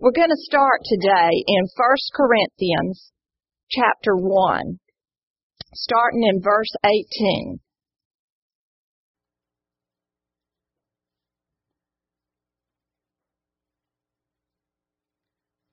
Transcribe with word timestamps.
We're 0.00 0.10
going 0.10 0.28
to 0.28 0.36
start 0.36 0.80
today 0.84 1.30
in 1.46 1.68
1 1.76 1.96
Corinthians 2.16 3.12
chapter 3.70 4.16
1, 4.16 4.80
starting 5.72 6.24
in 6.24 6.42
verse 6.42 6.72
18. 6.84 7.60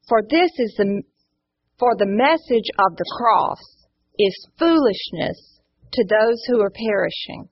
For 0.07 0.21
this 0.29 0.51
is 0.59 0.75
the 0.77 1.01
for 1.79 1.95
the 1.97 2.05
message 2.05 2.69
of 2.77 2.95
the 2.95 3.11
cross 3.17 3.87
is 4.19 4.47
foolishness 4.59 5.61
to 5.93 6.05
those 6.07 6.43
who 6.47 6.61
are 6.61 6.69
perishing, 6.69 7.49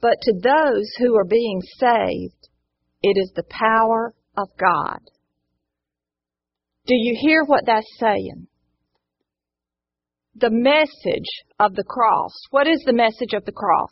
but 0.00 0.16
to 0.22 0.32
those 0.42 0.90
who 0.98 1.16
are 1.16 1.24
being 1.24 1.60
saved, 1.78 2.48
it 3.04 3.16
is 3.16 3.30
the 3.36 3.44
power 3.48 4.14
of 4.36 4.48
God. 4.58 4.98
Do 6.86 6.94
you 6.94 7.16
hear 7.20 7.44
what 7.44 7.64
that's 7.66 7.86
saying? 7.98 8.46
The 10.34 10.50
message 10.50 11.28
of 11.58 11.74
the 11.74 11.84
cross. 11.84 12.32
What 12.50 12.66
is 12.66 12.82
the 12.86 12.92
message 12.92 13.34
of 13.34 13.44
the 13.44 13.52
cross? 13.52 13.90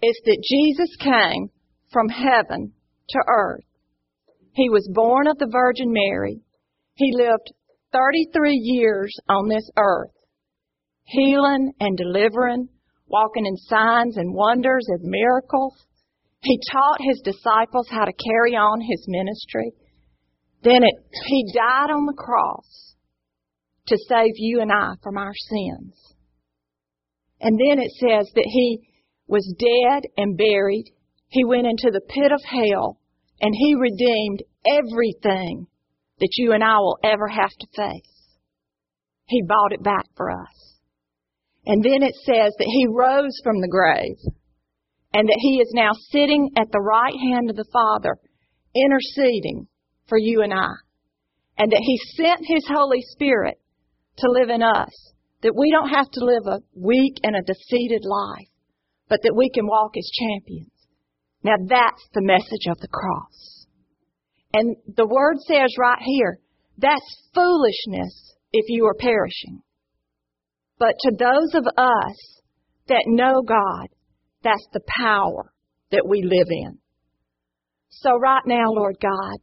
It's 0.00 0.20
that 0.24 0.44
Jesus 0.48 0.96
came 0.98 1.50
from 1.92 2.08
heaven 2.08 2.72
to 3.10 3.18
earth. 3.28 3.64
He 4.54 4.68
was 4.68 4.90
born 4.92 5.26
of 5.26 5.38
the 5.38 5.50
Virgin 5.50 5.92
Mary. 5.92 6.40
He 6.94 7.12
lived 7.14 7.52
33 7.92 8.54
years 8.54 9.14
on 9.28 9.48
this 9.48 9.68
earth, 9.76 10.10
healing 11.04 11.72
and 11.80 11.96
delivering, 11.96 12.68
walking 13.06 13.46
in 13.46 13.56
signs 13.56 14.16
and 14.16 14.34
wonders 14.34 14.86
and 14.88 15.02
miracles. 15.02 15.74
He 16.42 16.58
taught 16.72 16.98
his 17.00 17.20
disciples 17.22 17.88
how 17.90 18.04
to 18.04 18.12
carry 18.12 18.56
on 18.56 18.80
his 18.80 19.04
ministry. 19.06 19.72
Then 20.62 20.82
it, 20.84 20.94
he 21.26 21.52
died 21.54 21.90
on 21.90 22.06
the 22.06 22.14
cross 22.16 22.94
to 23.88 23.98
save 24.08 24.34
you 24.36 24.60
and 24.60 24.70
I 24.70 24.94
from 25.02 25.18
our 25.18 25.34
sins. 25.34 26.14
And 27.40 27.58
then 27.58 27.80
it 27.80 27.90
says 27.98 28.30
that 28.34 28.46
he 28.46 28.78
was 29.26 29.54
dead 29.58 30.08
and 30.16 30.38
buried. 30.38 30.92
He 31.28 31.44
went 31.44 31.66
into 31.66 31.90
the 31.90 32.00
pit 32.08 32.30
of 32.30 32.40
hell 32.44 32.98
and 33.40 33.52
he 33.56 33.74
redeemed 33.74 34.42
everything 34.66 35.66
that 36.20 36.30
you 36.36 36.52
and 36.52 36.62
I 36.62 36.76
will 36.78 36.98
ever 37.02 37.26
have 37.26 37.50
to 37.50 37.66
face. 37.74 38.38
He 39.26 39.42
bought 39.42 39.72
it 39.72 39.82
back 39.82 40.06
for 40.16 40.30
us. 40.30 40.78
And 41.66 41.82
then 41.82 42.02
it 42.02 42.14
says 42.24 42.52
that 42.58 42.66
he 42.66 42.86
rose 42.88 43.40
from 43.42 43.60
the 43.60 43.68
grave 43.68 44.18
and 45.12 45.28
that 45.28 45.38
he 45.40 45.58
is 45.58 45.72
now 45.74 45.90
sitting 46.10 46.50
at 46.56 46.70
the 46.70 46.80
right 46.80 47.14
hand 47.32 47.50
of 47.50 47.56
the 47.56 47.68
Father 47.72 48.16
interceding 48.74 49.66
for 50.08 50.18
you 50.18 50.42
and 50.42 50.52
I. 50.52 50.72
And 51.58 51.70
that 51.70 51.82
He 51.82 51.98
sent 52.16 52.40
His 52.46 52.64
Holy 52.68 53.02
Spirit 53.12 53.58
to 54.18 54.30
live 54.30 54.50
in 54.50 54.62
us. 54.62 54.90
That 55.42 55.56
we 55.56 55.70
don't 55.72 55.90
have 55.90 56.10
to 56.10 56.24
live 56.24 56.46
a 56.46 56.60
weak 56.74 57.16
and 57.24 57.34
a 57.34 57.42
defeated 57.42 58.02
life, 58.04 58.48
but 59.08 59.20
that 59.22 59.34
we 59.36 59.50
can 59.50 59.66
walk 59.66 59.96
as 59.96 60.08
champions. 60.18 60.70
Now 61.42 61.56
that's 61.68 62.08
the 62.14 62.22
message 62.22 62.66
of 62.70 62.78
the 62.78 62.88
cross. 62.88 63.66
And 64.52 64.76
the 64.96 65.06
word 65.06 65.38
says 65.46 65.74
right 65.78 65.98
here, 66.00 66.38
that's 66.78 67.28
foolishness 67.34 68.36
if 68.52 68.66
you 68.68 68.86
are 68.86 68.94
perishing. 68.94 69.62
But 70.78 70.94
to 71.00 71.12
those 71.18 71.54
of 71.54 71.66
us 71.76 72.40
that 72.88 73.04
know 73.06 73.42
God, 73.42 73.88
that's 74.42 74.66
the 74.72 74.82
power 75.00 75.52
that 75.90 76.06
we 76.06 76.22
live 76.22 76.48
in. 76.50 76.78
So 77.90 78.16
right 78.18 78.42
now, 78.46 78.64
Lord 78.68 78.96
God, 79.00 79.38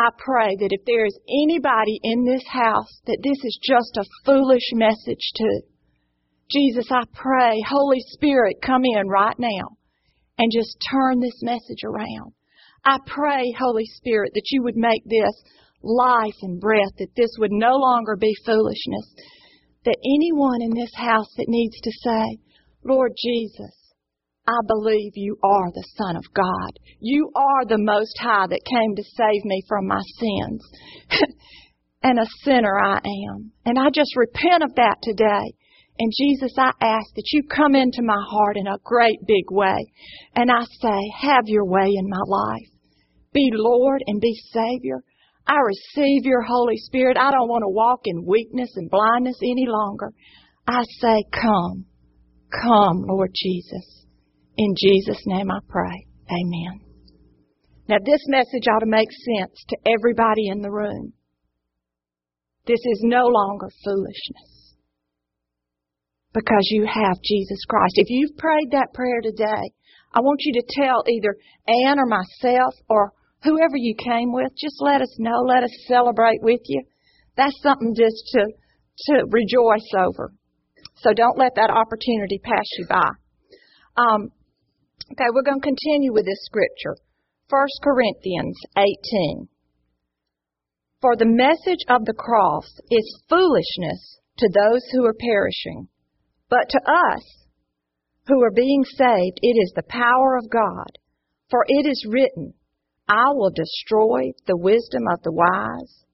I 0.00 0.08
pray 0.16 0.56
that 0.56 0.72
if 0.72 0.80
there 0.86 1.04
is 1.04 1.18
anybody 1.28 2.00
in 2.02 2.24
this 2.24 2.44
house 2.48 2.88
that 3.04 3.20
this 3.22 3.36
is 3.44 3.58
just 3.62 3.98
a 3.98 4.08
foolish 4.24 4.72
message 4.72 5.20
to, 5.34 5.60
Jesus, 6.50 6.86
I 6.90 7.02
pray, 7.12 7.62
Holy 7.68 8.00
Spirit, 8.08 8.56
come 8.64 8.80
in 8.82 9.08
right 9.08 9.38
now 9.38 9.76
and 10.38 10.50
just 10.50 10.74
turn 10.90 11.20
this 11.20 11.42
message 11.42 11.84
around. 11.84 12.32
I 12.82 12.96
pray, 13.06 13.54
Holy 13.58 13.84
Spirit, 13.84 14.32
that 14.32 14.48
you 14.50 14.62
would 14.62 14.76
make 14.76 15.04
this 15.04 15.36
life 15.82 16.38
and 16.40 16.58
breath, 16.58 16.96
that 16.96 17.14
this 17.14 17.36
would 17.38 17.52
no 17.52 17.76
longer 17.76 18.16
be 18.16 18.32
foolishness, 18.46 19.14
that 19.84 19.98
anyone 20.02 20.62
in 20.62 20.70
this 20.70 20.94
house 20.96 21.28
that 21.36 21.48
needs 21.48 21.78
to 21.78 21.92
say, 22.02 22.38
Lord 22.84 23.12
Jesus, 23.22 23.79
I 24.50 24.66
believe 24.66 25.12
you 25.14 25.36
are 25.44 25.70
the 25.70 25.86
Son 25.96 26.16
of 26.16 26.24
God. 26.34 26.72
You 26.98 27.30
are 27.36 27.64
the 27.66 27.78
Most 27.78 28.18
High 28.18 28.48
that 28.48 28.64
came 28.66 28.96
to 28.96 29.02
save 29.04 29.44
me 29.44 29.62
from 29.68 29.86
my 29.86 30.00
sins. 30.18 30.68
and 32.02 32.18
a 32.18 32.26
sinner 32.42 32.76
I 32.76 32.96
am. 32.96 33.52
And 33.64 33.78
I 33.78 33.90
just 33.94 34.16
repent 34.16 34.64
of 34.64 34.74
that 34.74 34.96
today. 35.02 35.54
And 36.00 36.12
Jesus, 36.18 36.52
I 36.58 36.72
ask 36.80 37.14
that 37.14 37.28
you 37.32 37.44
come 37.44 37.76
into 37.76 38.02
my 38.02 38.20
heart 38.28 38.56
in 38.56 38.66
a 38.66 38.78
great 38.82 39.18
big 39.24 39.50
way. 39.50 39.76
And 40.34 40.50
I 40.50 40.64
say, 40.80 40.98
have 41.20 41.44
your 41.46 41.66
way 41.66 41.86
in 41.86 42.08
my 42.08 42.22
life. 42.26 42.70
Be 43.32 43.50
Lord 43.52 44.02
and 44.06 44.20
be 44.20 44.34
Savior. 44.52 45.04
I 45.46 45.58
receive 45.58 46.24
your 46.24 46.42
Holy 46.42 46.76
Spirit. 46.76 47.18
I 47.18 47.30
don't 47.30 47.48
want 47.48 47.62
to 47.62 47.68
walk 47.68 48.00
in 48.04 48.26
weakness 48.26 48.70
and 48.74 48.90
blindness 48.90 49.36
any 49.42 49.66
longer. 49.68 50.10
I 50.66 50.82
say, 51.00 51.24
come. 51.32 51.84
Come, 52.50 53.04
Lord 53.06 53.30
Jesus. 53.34 53.99
In 54.56 54.74
Jesus' 54.76 55.22
name 55.26 55.50
I 55.50 55.58
pray. 55.68 56.06
Amen. 56.30 56.80
Now, 57.88 57.96
this 58.04 58.20
message 58.28 58.68
ought 58.70 58.80
to 58.80 58.86
make 58.86 59.08
sense 59.10 59.64
to 59.68 59.76
everybody 59.86 60.48
in 60.48 60.60
the 60.60 60.70
room. 60.70 61.12
This 62.66 62.78
is 62.78 63.00
no 63.02 63.26
longer 63.26 63.68
foolishness 63.84 64.76
because 66.32 66.68
you 66.70 66.86
have 66.86 67.16
Jesus 67.24 67.64
Christ. 67.68 67.94
If 67.96 68.06
you've 68.08 68.36
prayed 68.36 68.70
that 68.70 68.94
prayer 68.94 69.20
today, 69.22 69.72
I 70.14 70.20
want 70.20 70.40
you 70.44 70.52
to 70.54 70.82
tell 70.82 71.02
either 71.08 71.36
Ann 71.66 71.98
or 71.98 72.06
myself 72.06 72.74
or 72.88 73.12
whoever 73.42 73.76
you 73.76 73.94
came 73.96 74.32
with, 74.32 74.52
just 74.60 74.76
let 74.80 75.00
us 75.00 75.16
know. 75.18 75.42
Let 75.46 75.64
us 75.64 75.70
celebrate 75.86 76.42
with 76.42 76.60
you. 76.66 76.82
That's 77.36 77.60
something 77.62 77.94
just 77.96 78.22
to, 78.32 78.46
to 79.06 79.24
rejoice 79.30 79.88
over. 79.98 80.32
So 80.96 81.12
don't 81.14 81.38
let 81.38 81.54
that 81.56 81.70
opportunity 81.70 82.38
pass 82.42 82.66
you 82.78 82.86
by. 82.88 83.10
Um, 83.96 84.30
Okay, 85.12 85.26
we're 85.34 85.42
going 85.42 85.60
to 85.60 85.66
continue 85.66 86.12
with 86.12 86.24
this 86.24 86.44
scripture. 86.44 86.94
1 87.48 87.66
Corinthians 87.82 88.56
18. 88.78 89.48
For 91.00 91.16
the 91.16 91.26
message 91.26 91.82
of 91.88 92.04
the 92.04 92.14
cross 92.14 92.66
is 92.92 93.22
foolishness 93.28 94.20
to 94.38 94.48
those 94.54 94.82
who 94.92 95.04
are 95.04 95.16
perishing, 95.18 95.88
but 96.48 96.68
to 96.68 96.80
us 96.86 97.24
who 98.28 98.40
are 98.44 98.52
being 98.52 98.84
saved, 98.84 99.40
it 99.42 99.58
is 99.58 99.72
the 99.74 99.88
power 99.88 100.36
of 100.36 100.48
God. 100.48 100.98
For 101.50 101.64
it 101.66 101.88
is 101.88 102.06
written, 102.08 102.54
I 103.08 103.32
will 103.32 103.50
destroy 103.50 104.30
the 104.46 104.56
wisdom 104.56 105.02
of 105.12 105.22
the 105.24 105.32
wise, 105.32 106.04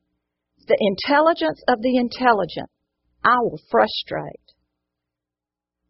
the 0.67 0.79
intelligence 0.81 1.61
of 1.69 1.83
the 1.83 1.99
intelligent 1.99 2.71
I 3.23 3.37
will 3.41 3.61
frustrate. 3.71 4.55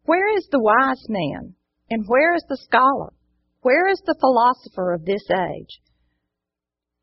Where 0.03 0.35
is 0.35 0.47
the 0.51 0.59
wise 0.59 1.05
man? 1.07 1.55
And 1.89 2.05
where 2.07 2.35
is 2.35 2.43
the 2.49 2.57
scholar? 2.57 3.13
Where 3.61 3.87
is 3.87 4.01
the 4.05 4.17
philosopher 4.19 4.93
of 4.93 5.05
this 5.05 5.23
age? 5.31 5.81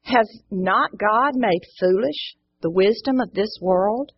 Has 0.03 0.29
not 0.51 0.91
God 0.99 1.33
made 1.35 1.63
foolish 1.81 2.37
the 2.61 2.71
wisdom 2.71 3.21
of 3.21 3.33
this 3.33 3.59
world? 3.61 4.13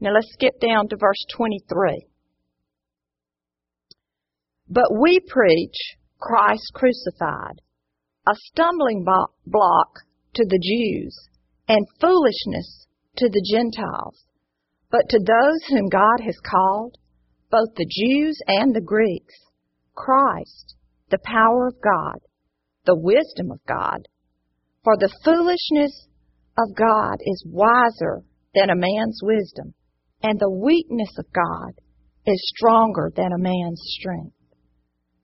Now 0.00 0.12
let's 0.12 0.32
skip 0.32 0.60
down 0.60 0.88
to 0.88 0.96
verse 0.96 1.24
23. 1.36 2.06
But 4.68 4.90
we 5.00 5.20
preach 5.20 5.76
Christ 6.20 6.72
crucified, 6.74 7.60
a 8.26 8.34
stumbling 8.34 9.04
block 9.46 9.88
to 10.34 10.44
the 10.46 10.60
Jews 10.62 11.28
and 11.68 11.86
foolishness 12.00 12.86
to 13.16 13.28
the 13.28 13.46
Gentiles. 13.52 14.24
But 14.90 15.08
to 15.08 15.18
those 15.18 15.60
whom 15.68 15.88
God 15.88 16.20
has 16.24 16.38
called, 16.44 16.96
both 17.50 17.74
the 17.76 17.86
Jews 17.88 18.38
and 18.46 18.74
the 18.74 18.80
Greeks, 18.80 19.34
Christ, 19.94 20.76
the 21.10 21.18
power 21.24 21.68
of 21.68 21.74
God, 21.82 22.20
the 22.86 22.96
wisdom 22.96 23.50
of 23.50 23.60
God. 23.66 24.08
For 24.84 24.96
the 24.96 25.12
foolishness 25.24 26.08
of 26.58 26.76
God 26.76 27.16
is 27.20 27.46
wiser 27.46 28.22
than 28.54 28.70
a 28.70 28.76
man's 28.76 29.20
wisdom, 29.22 29.74
and 30.22 30.38
the 30.38 30.50
weakness 30.50 31.10
of 31.18 31.26
God 31.32 31.72
is 32.26 32.52
stronger 32.56 33.10
than 33.14 33.32
a 33.32 33.38
man's 33.38 33.80
strength. 33.98 34.34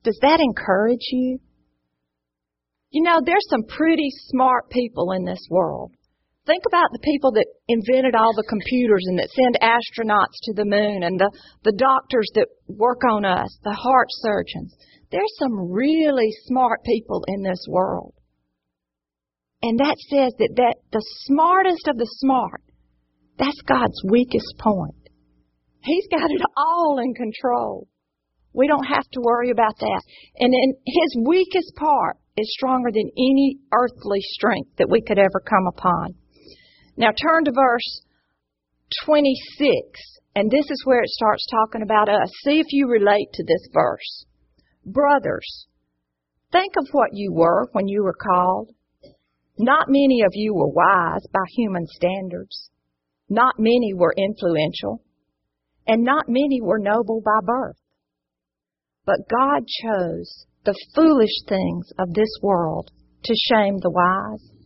Does 0.03 0.17
that 0.21 0.39
encourage 0.39 1.05
you? 1.11 1.39
You 2.91 3.03
know, 3.03 3.19
there's 3.23 3.47
some 3.49 3.63
pretty 3.63 4.09
smart 4.29 4.69
people 4.69 5.11
in 5.11 5.25
this 5.25 5.45
world. 5.49 5.91
Think 6.49 6.63
about 6.65 6.89
the 6.91 7.05
people 7.05 7.31
that 7.33 7.45
invented 7.67 8.15
all 8.15 8.33
the 8.33 8.49
computers 8.49 9.05
and 9.05 9.19
that 9.19 9.29
send 9.29 9.61
astronauts 9.61 10.33
to 10.49 10.53
the 10.57 10.65
moon 10.65 11.03
and 11.03 11.19
the, 11.19 11.29
the 11.61 11.77
doctors 11.77 12.25
that 12.33 12.47
work 12.67 13.01
on 13.07 13.23
us, 13.23 13.55
the 13.63 13.77
heart 13.77 14.07
surgeons. 14.09 14.73
There's 15.11 15.37
some 15.37 15.69
really 15.71 16.29
smart 16.47 16.81
people 16.83 17.23
in 17.27 17.43
this 17.43 17.63
world. 17.69 18.15
And 19.61 19.77
that 19.77 19.93
says 20.09 20.33
that, 20.39 20.53
that 20.55 20.75
the 20.91 21.05
smartest 21.29 21.87
of 21.87 21.97
the 21.97 22.09
smart, 22.17 22.63
that's 23.37 23.61
God's 23.67 24.01
weakest 24.09 24.57
point. 24.57 24.97
He's 25.83 26.07
got 26.09 26.31
it 26.31 26.41
all 26.57 26.97
in 26.97 27.13
control. 27.13 27.87
We 28.53 28.67
don't 28.67 28.89
have 28.89 29.07
to 29.13 29.21
worry 29.21 29.51
about 29.51 29.77
that. 29.77 30.01
And 30.39 30.51
then 30.51 30.73
his 30.83 31.27
weakest 31.27 31.75
part 31.75 32.17
is 32.37 32.51
stronger 32.57 32.89
than 32.91 33.11
any 33.15 33.59
earthly 33.71 34.21
strength 34.21 34.77
that 34.79 34.89
we 34.89 35.01
could 35.01 35.19
ever 35.19 35.43
come 35.45 35.67
upon. 35.67 36.15
Now 36.99 37.11
turn 37.11 37.45
to 37.45 37.51
verse 37.51 38.01
26, 39.05 39.71
and 40.35 40.51
this 40.51 40.65
is 40.69 40.83
where 40.83 41.01
it 41.01 41.07
starts 41.07 41.47
talking 41.49 41.81
about 41.81 42.09
us. 42.09 42.29
See 42.43 42.59
if 42.59 42.65
you 42.71 42.89
relate 42.89 43.29
to 43.35 43.43
this 43.43 43.69
verse. 43.73 44.25
Brothers, 44.85 45.67
think 46.51 46.73
of 46.77 46.89
what 46.91 47.11
you 47.13 47.31
were 47.31 47.69
when 47.71 47.87
you 47.87 48.03
were 48.03 48.17
called. 48.21 48.71
Not 49.57 49.85
many 49.87 50.23
of 50.25 50.31
you 50.33 50.53
were 50.53 50.67
wise 50.67 51.25
by 51.31 51.39
human 51.55 51.87
standards. 51.87 52.69
Not 53.29 53.55
many 53.57 53.93
were 53.95 54.13
influential. 54.17 55.01
And 55.87 56.03
not 56.03 56.25
many 56.27 56.59
were 56.61 56.79
noble 56.79 57.21
by 57.23 57.39
birth. 57.45 57.79
But 59.05 59.29
God 59.29 59.63
chose 59.83 60.45
the 60.65 60.75
foolish 60.93 61.43
things 61.47 61.91
of 61.97 62.13
this 62.13 62.29
world 62.41 62.91
to 63.23 63.33
shame 63.49 63.77
the 63.79 63.89
wise. 63.89 64.58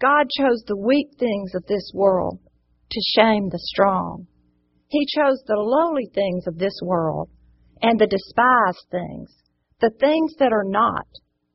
God 0.00 0.26
chose 0.38 0.64
the 0.66 0.76
weak 0.76 1.08
things 1.18 1.54
of 1.54 1.66
this 1.66 1.92
world 1.94 2.38
to 2.90 3.00
shame 3.14 3.48
the 3.50 3.58
strong. 3.58 4.26
He 4.88 5.06
chose 5.06 5.42
the 5.46 5.56
lowly 5.56 6.08
things 6.14 6.46
of 6.46 6.58
this 6.58 6.78
world 6.82 7.28
and 7.82 8.00
the 8.00 8.06
despised 8.06 8.86
things, 8.90 9.30
the 9.80 9.90
things 10.00 10.34
that 10.38 10.52
are 10.52 10.64
not, 10.64 11.06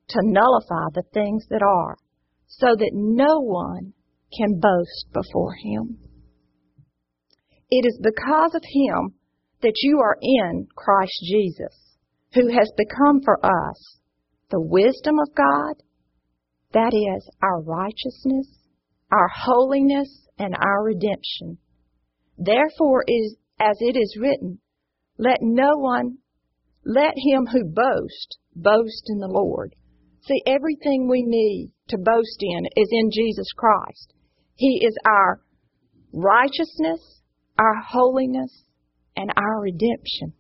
to 0.10 0.20
nullify 0.24 0.86
the 0.94 1.04
things 1.14 1.46
that 1.50 1.64
are, 1.64 1.98
so 2.48 2.68
that 2.78 2.92
no 2.94 3.40
one 3.40 3.94
can 4.38 4.60
boast 4.60 5.08
before 5.12 5.56
him. 5.56 5.98
It 7.70 7.86
is 7.86 8.00
because 8.02 8.54
of 8.54 8.62
him 8.64 9.16
that 9.62 9.74
you 9.82 10.00
are 10.00 10.18
in 10.22 10.68
Christ 10.76 11.20
Jesus, 11.24 11.98
who 12.34 12.48
has 12.50 12.72
become 12.78 13.22
for 13.24 13.44
us 13.44 14.00
the 14.52 14.62
wisdom 14.62 15.16
of 15.20 15.36
God, 15.36 15.82
that 16.76 16.94
is, 16.94 17.30
our 17.42 17.62
righteousness, 17.62 18.48
our 19.12 19.30
holiness, 19.34 20.28
and 20.38 20.54
our 20.56 20.84
redemption. 20.84 21.58
Therefore, 22.38 23.04
is, 23.08 23.38
as 23.60 23.78
it 23.80 23.98
is 23.98 24.18
written, 24.20 24.60
let 25.18 25.38
no 25.42 25.78
one, 25.78 26.18
let 26.86 27.14
him 27.16 27.48
who 27.48 27.64
boasts, 27.64 28.38
boast 28.54 29.04
in 29.08 29.20
the 29.20 29.32
Lord. 29.32 29.74
See, 30.28 30.42
everything 30.46 31.08
we 31.08 31.24
need 31.26 31.72
to 31.90 31.98
boast 31.98 32.40
in 32.42 32.66
is 32.76 32.90
in 32.92 33.10
Jesus 33.10 33.48
Christ. 33.56 34.14
He 34.56 34.86
is 34.86 34.98
our 35.08 35.42
righteousness, 36.12 37.22
our 37.58 37.76
holiness, 37.88 38.52
and 39.16 39.32
our 39.38 39.62
redemption. 39.62 40.34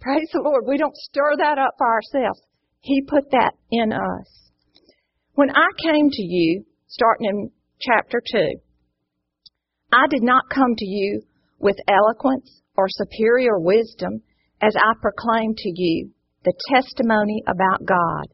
Praise 0.00 0.28
the 0.32 0.40
Lord. 0.42 0.64
We 0.66 0.78
don't 0.78 0.96
stir 0.96 1.36
that 1.38 1.58
up 1.58 1.74
for 1.76 1.86
ourselves. 1.86 2.40
He 2.80 3.02
put 3.02 3.30
that 3.32 3.52
in 3.70 3.92
us. 3.92 4.41
When 5.34 5.48
I 5.50 5.68
came 5.82 6.10
to 6.10 6.22
you, 6.22 6.66
starting 6.88 7.26
in 7.26 7.50
chapter 7.80 8.20
2, 8.32 8.38
I 9.90 10.06
did 10.10 10.22
not 10.22 10.50
come 10.50 10.74
to 10.76 10.84
you 10.84 11.22
with 11.58 11.76
eloquence 11.88 12.60
or 12.76 12.84
superior 12.88 13.58
wisdom 13.58 14.22
as 14.60 14.74
I 14.76 14.92
proclaimed 15.00 15.56
to 15.56 15.72
you 15.74 16.10
the 16.44 16.52
testimony 16.68 17.42
about 17.46 17.86
God. 17.86 18.26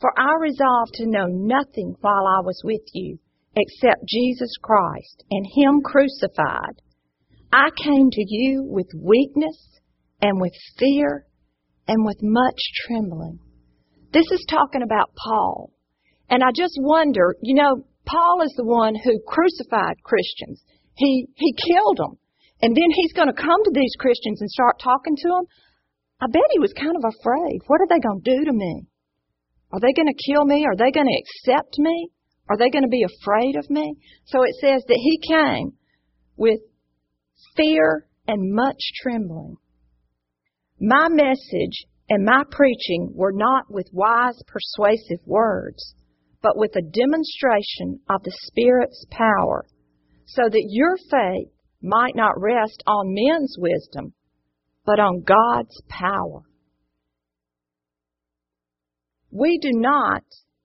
For 0.00 0.10
I 0.18 0.36
resolved 0.40 0.94
to 0.94 1.10
know 1.10 1.26
nothing 1.26 1.96
while 2.00 2.26
I 2.26 2.40
was 2.40 2.62
with 2.64 2.88
you 2.94 3.18
except 3.54 4.08
Jesus 4.08 4.52
Christ 4.62 5.24
and 5.30 5.44
Him 5.54 5.82
crucified. 5.84 6.80
I 7.52 7.68
came 7.84 8.08
to 8.10 8.24
you 8.26 8.64
with 8.64 8.86
weakness 8.96 9.78
and 10.22 10.40
with 10.40 10.54
fear 10.78 11.26
and 11.86 12.06
with 12.06 12.22
much 12.22 12.60
trembling. 12.86 13.40
This 14.14 14.30
is 14.30 14.46
talking 14.48 14.82
about 14.82 15.10
Paul. 15.22 15.72
And 16.30 16.42
I 16.44 16.50
just 16.54 16.78
wonder, 16.78 17.34
you 17.42 17.54
know, 17.54 17.84
Paul 18.06 18.42
is 18.44 18.54
the 18.56 18.64
one 18.64 18.94
who 18.94 19.18
crucified 19.26 19.96
Christians. 20.04 20.62
He, 20.94 21.26
he 21.34 21.52
killed 21.52 21.98
them. 21.98 22.18
And 22.62 22.76
then 22.76 22.90
he's 22.94 23.12
going 23.12 23.28
to 23.28 23.34
come 23.34 23.64
to 23.64 23.72
these 23.74 23.94
Christians 23.98 24.40
and 24.40 24.50
start 24.50 24.80
talking 24.82 25.16
to 25.16 25.28
them. 25.28 25.44
I 26.20 26.26
bet 26.30 26.52
he 26.52 26.58
was 26.58 26.72
kind 26.72 26.94
of 26.96 27.04
afraid. 27.04 27.60
What 27.66 27.80
are 27.80 27.88
they 27.88 28.00
going 28.00 28.22
to 28.22 28.36
do 28.36 28.44
to 28.44 28.52
me? 28.52 28.86
Are 29.72 29.80
they 29.80 29.92
going 29.92 30.12
to 30.12 30.32
kill 30.32 30.44
me? 30.44 30.66
Are 30.66 30.76
they 30.76 30.90
going 30.92 31.06
to 31.06 31.22
accept 31.22 31.78
me? 31.78 32.10
Are 32.48 32.56
they 32.56 32.70
going 32.70 32.82
to 32.82 32.88
be 32.88 33.04
afraid 33.04 33.56
of 33.56 33.70
me? 33.70 33.96
So 34.26 34.42
it 34.42 34.54
says 34.60 34.82
that 34.88 34.98
he 34.98 35.20
came 35.26 35.72
with 36.36 36.60
fear 37.56 38.06
and 38.26 38.54
much 38.54 38.80
trembling. 39.02 39.56
My 40.80 41.08
message 41.08 41.86
and 42.08 42.24
my 42.24 42.42
preaching 42.50 43.12
were 43.14 43.32
not 43.32 43.70
with 43.70 43.86
wise, 43.92 44.40
persuasive 44.46 45.24
words, 45.26 45.94
but 46.42 46.56
with 46.56 46.74
a 46.76 46.82
demonstration 46.82 48.00
of 48.08 48.22
the 48.22 48.32
Spirit's 48.46 49.04
power, 49.10 49.66
so 50.26 50.42
that 50.48 50.66
your 50.68 50.96
faith 51.10 51.52
might 51.82 52.14
not 52.14 52.40
rest 52.40 52.82
on 52.86 53.14
men's 53.14 53.56
wisdom, 53.58 54.12
but 54.84 55.00
on 55.00 55.22
God's 55.22 55.80
power. 55.88 56.42
We 59.30 59.58
do 59.60 59.70
not, 59.72 60.24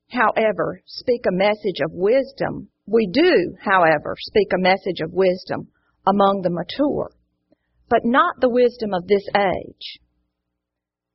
however, 0.10 0.82
speak 0.86 1.26
a 1.28 1.36
message 1.36 1.80
of 1.84 1.92
wisdom. 1.92 2.70
We 2.88 3.08
do, 3.12 3.56
however, 3.64 4.16
speak 4.20 4.48
a 4.54 4.62
message 4.62 5.02
of 5.04 5.14
wisdom 5.14 5.68
among 6.08 6.42
the 6.42 6.50
mature, 6.50 7.12
but 7.90 8.02
not 8.04 8.40
the 8.40 8.50
wisdom 8.50 8.94
of 8.94 9.08
this 9.08 9.26
age. 9.36 10.00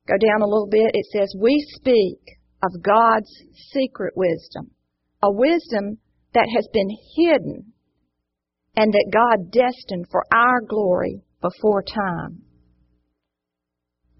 Go 0.07 0.15
down 0.17 0.41
a 0.41 0.47
little 0.47 0.69
bit. 0.69 0.91
It 0.93 1.05
says, 1.11 1.35
We 1.37 1.63
speak 1.75 2.19
of 2.63 2.81
God's 2.81 3.31
secret 3.71 4.13
wisdom, 4.15 4.71
a 5.21 5.31
wisdom 5.31 5.97
that 6.33 6.47
has 6.55 6.67
been 6.73 6.89
hidden 7.15 7.73
and 8.75 8.93
that 8.93 9.11
God 9.11 9.51
destined 9.51 10.05
for 10.11 10.25
our 10.33 10.61
glory 10.61 11.23
before 11.41 11.83
time. 11.83 12.43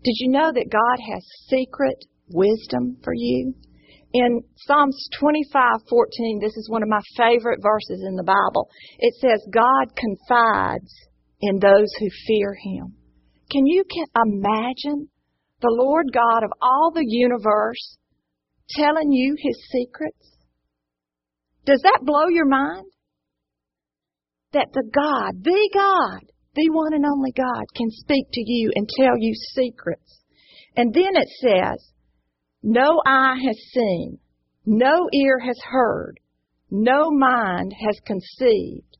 Did 0.04 0.16
you 0.18 0.32
know 0.32 0.52
that 0.52 0.72
God 0.72 1.14
has 1.14 1.24
secret 1.48 2.06
wisdom 2.30 2.98
for 3.04 3.14
you? 3.14 3.54
In 4.14 4.42
Psalms 4.56 5.08
25:14, 5.20 6.40
this 6.42 6.58
is 6.58 6.70
one 6.70 6.84
of 6.84 6.90
my 6.90 7.00
favorite 7.16 7.62
verses 7.62 8.04
in 8.06 8.16
the 8.16 8.24
Bible. 8.24 8.70
It 9.00 9.14
says 9.22 9.48
God 9.54 9.96
confides 9.96 10.94
in 11.40 11.60
those 11.60 11.88
who 12.00 12.10
fear 12.28 12.54
him. 12.54 12.96
Can 13.52 13.66
you 13.66 13.84
imagine 14.16 15.08
the 15.62 15.72
Lord 15.72 16.12
God 16.12 16.44
of 16.44 16.52
all 16.62 16.92
the 16.94 17.06
universe 17.06 17.98
telling 18.76 19.12
you 19.12 19.36
his 19.38 19.58
secrets? 19.72 20.38
Does 21.66 21.82
that 21.84 22.02
blow 22.04 22.28
your 22.30 22.48
mind? 22.48 22.86
That 24.54 24.68
the 24.74 24.84
God, 24.94 25.44
the 25.44 25.70
God, 25.74 26.32
the 26.56 26.70
one 26.72 26.94
and 26.94 27.06
only 27.06 27.32
God 27.36 27.64
can 27.76 27.90
speak 27.90 28.26
to 28.34 28.42
you 28.46 28.72
and 28.76 28.90
tell 29.00 29.14
you 29.18 29.34
secrets. 29.54 30.24
And 30.76 30.94
then 30.94 31.16
it 31.16 31.28
says, 31.40 31.92
no 32.64 33.02
eye 33.06 33.38
has 33.46 33.58
seen, 33.74 34.20
no 34.66 35.08
ear 35.14 35.40
has 35.40 35.58
heard, 35.70 36.20
no 36.70 37.12
mind 37.12 37.74
has 37.88 38.00
conceived 38.06 38.98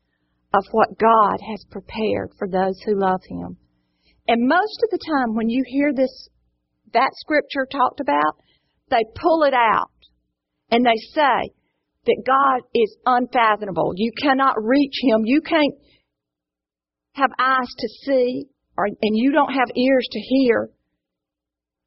of 0.54 0.64
what 0.72 0.98
God 0.98 1.38
has 1.50 1.64
prepared 1.70 2.32
for 2.38 2.48
those 2.48 2.80
who 2.86 3.00
love 3.00 3.22
Him. 3.30 3.58
And 4.28 4.48
most 4.48 4.84
of 4.84 4.90
the 4.92 5.06
time 5.06 5.36
when 5.36 5.50
you 5.50 5.64
hear 5.66 5.94
this, 5.94 6.28
that 6.94 7.12
scripture 7.16 7.68
talked 7.72 8.00
about, 8.00 8.38
they 8.92 9.04
pull 9.16 9.44
it 9.44 9.54
out 9.54 9.92
and 10.70 10.86
they 10.86 10.98
say 11.14 11.54
that 12.06 12.24
God 12.26 12.68
is 12.76 12.96
unfathomable. 13.06 13.94
You 13.96 14.12
cannot 14.22 14.56
reach 14.62 14.96
Him. 15.02 15.22
You 15.26 15.42
can't 15.42 15.76
have 17.14 17.32
eyes 17.40 17.74
to 17.80 17.88
see 18.06 18.46
or, 18.78 18.86
and 18.86 19.16
you 19.16 19.32
don't 19.32 19.54
have 19.54 19.76
ears 19.76 20.08
to 20.12 20.20
hear 20.20 20.70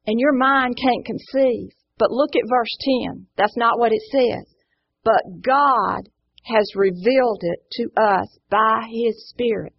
and 0.07 0.19
your 0.19 0.33
mind 0.33 0.77
can't 0.77 1.05
conceive. 1.05 1.69
But 1.97 2.11
look 2.11 2.31
at 2.35 2.49
verse 2.49 2.77
10. 3.07 3.27
That's 3.37 3.57
not 3.57 3.79
what 3.79 3.91
it 3.91 4.01
says. 4.11 4.45
But 5.03 5.41
God 5.41 6.09
has 6.43 6.75
revealed 6.75 7.41
it 7.41 7.59
to 7.71 8.01
us 8.01 8.27
by 8.49 8.87
His 8.91 9.29
Spirit. 9.29 9.73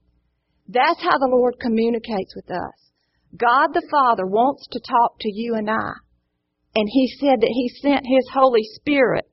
That's 0.68 1.00
how 1.00 1.18
the 1.18 1.30
Lord 1.30 1.54
communicates 1.60 2.34
with 2.34 2.50
us. 2.50 2.90
God 3.36 3.68
the 3.72 3.86
Father 3.90 4.26
wants 4.26 4.66
to 4.72 4.80
talk 4.80 5.16
to 5.20 5.30
you 5.32 5.54
and 5.54 5.70
I. 5.70 5.92
And 6.76 6.86
He 6.92 7.08
said 7.18 7.40
that 7.40 7.50
He 7.52 7.70
sent 7.80 8.06
His 8.06 8.28
Holy 8.32 8.62
Spirit 8.74 9.24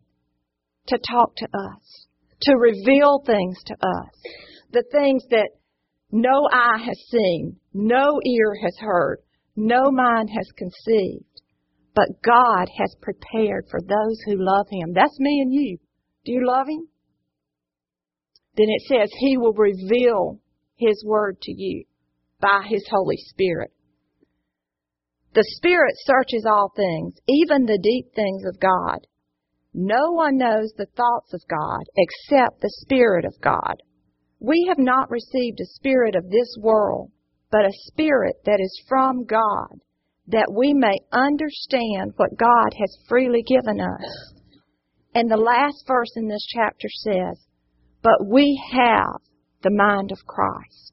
to 0.88 0.98
talk 0.98 1.36
to 1.36 1.46
us, 1.46 2.08
to 2.44 2.56
reveal 2.56 3.22
things 3.26 3.58
to 3.66 3.74
us. 3.74 4.12
The 4.72 4.84
things 4.92 5.24
that 5.30 5.50
no 6.12 6.48
eye 6.52 6.82
has 6.84 6.98
seen, 7.12 7.58
no 7.74 8.20
ear 8.26 8.56
has 8.64 8.78
heard, 8.80 9.20
no 9.56 9.92
mind 9.92 10.30
has 10.32 10.50
conceived, 10.58 11.42
but 11.94 12.24
God 12.24 12.70
has 12.80 12.96
prepared 13.02 13.66
for 13.70 13.82
those 13.82 14.18
who 14.26 14.38
love 14.38 14.68
Him. 14.72 14.94
That's 14.94 15.20
me 15.20 15.42
and 15.42 15.54
you. 15.54 15.78
Do 16.26 16.32
you 16.32 16.48
love 16.48 16.68
Him? 16.68 16.88
then 18.56 18.68
it 18.70 18.82
says 18.88 19.10
He 19.20 19.38
will 19.38 19.54
reveal 19.54 20.40
His 20.76 21.04
Word 21.06 21.42
to 21.42 21.52
you 21.52 21.86
by 22.40 22.66
His 22.68 22.86
Holy 22.90 23.18
Spirit. 23.18 23.72
The 25.34 25.44
Spirit 25.58 25.96
searches 26.06 26.46
all 26.46 26.72
things, 26.76 27.16
even 27.28 27.66
the 27.66 27.80
deep 27.82 28.14
things 28.14 28.44
of 28.46 28.60
God. 28.60 29.08
No 29.74 30.12
one 30.12 30.38
knows 30.38 30.72
the 30.78 30.86
thoughts 30.96 31.34
of 31.34 31.42
God 31.50 31.82
except 31.98 32.62
the 32.62 32.74
Spirit 32.82 33.26
of 33.26 33.34
God. 33.42 33.82
We 34.40 34.66
have 34.68 34.78
not 34.78 35.10
received 35.10 35.60
a 35.60 35.66
spirit 35.66 36.16
of 36.16 36.30
this 36.30 36.56
world, 36.60 37.12
but 37.50 37.66
a 37.66 37.80
spirit 37.88 38.36
that 38.46 38.60
is 38.60 38.84
from 38.88 39.26
God, 39.26 39.80
that 40.28 40.54
we 40.56 40.74
may 40.74 40.98
understand 41.12 42.14
what 42.18 42.38
God 42.38 42.74
has 42.78 42.98
freely 43.08 43.42
given 43.42 43.80
us. 43.80 44.34
And 45.16 45.32
the 45.32 45.38
last 45.38 45.86
verse 45.88 46.12
in 46.16 46.28
this 46.28 46.46
chapter 46.54 46.90
says, 46.90 47.44
But 48.04 48.28
we 48.28 48.62
have 48.74 49.22
the 49.64 49.72
mind 49.72 50.12
of 50.12 50.26
Christ. 50.28 50.93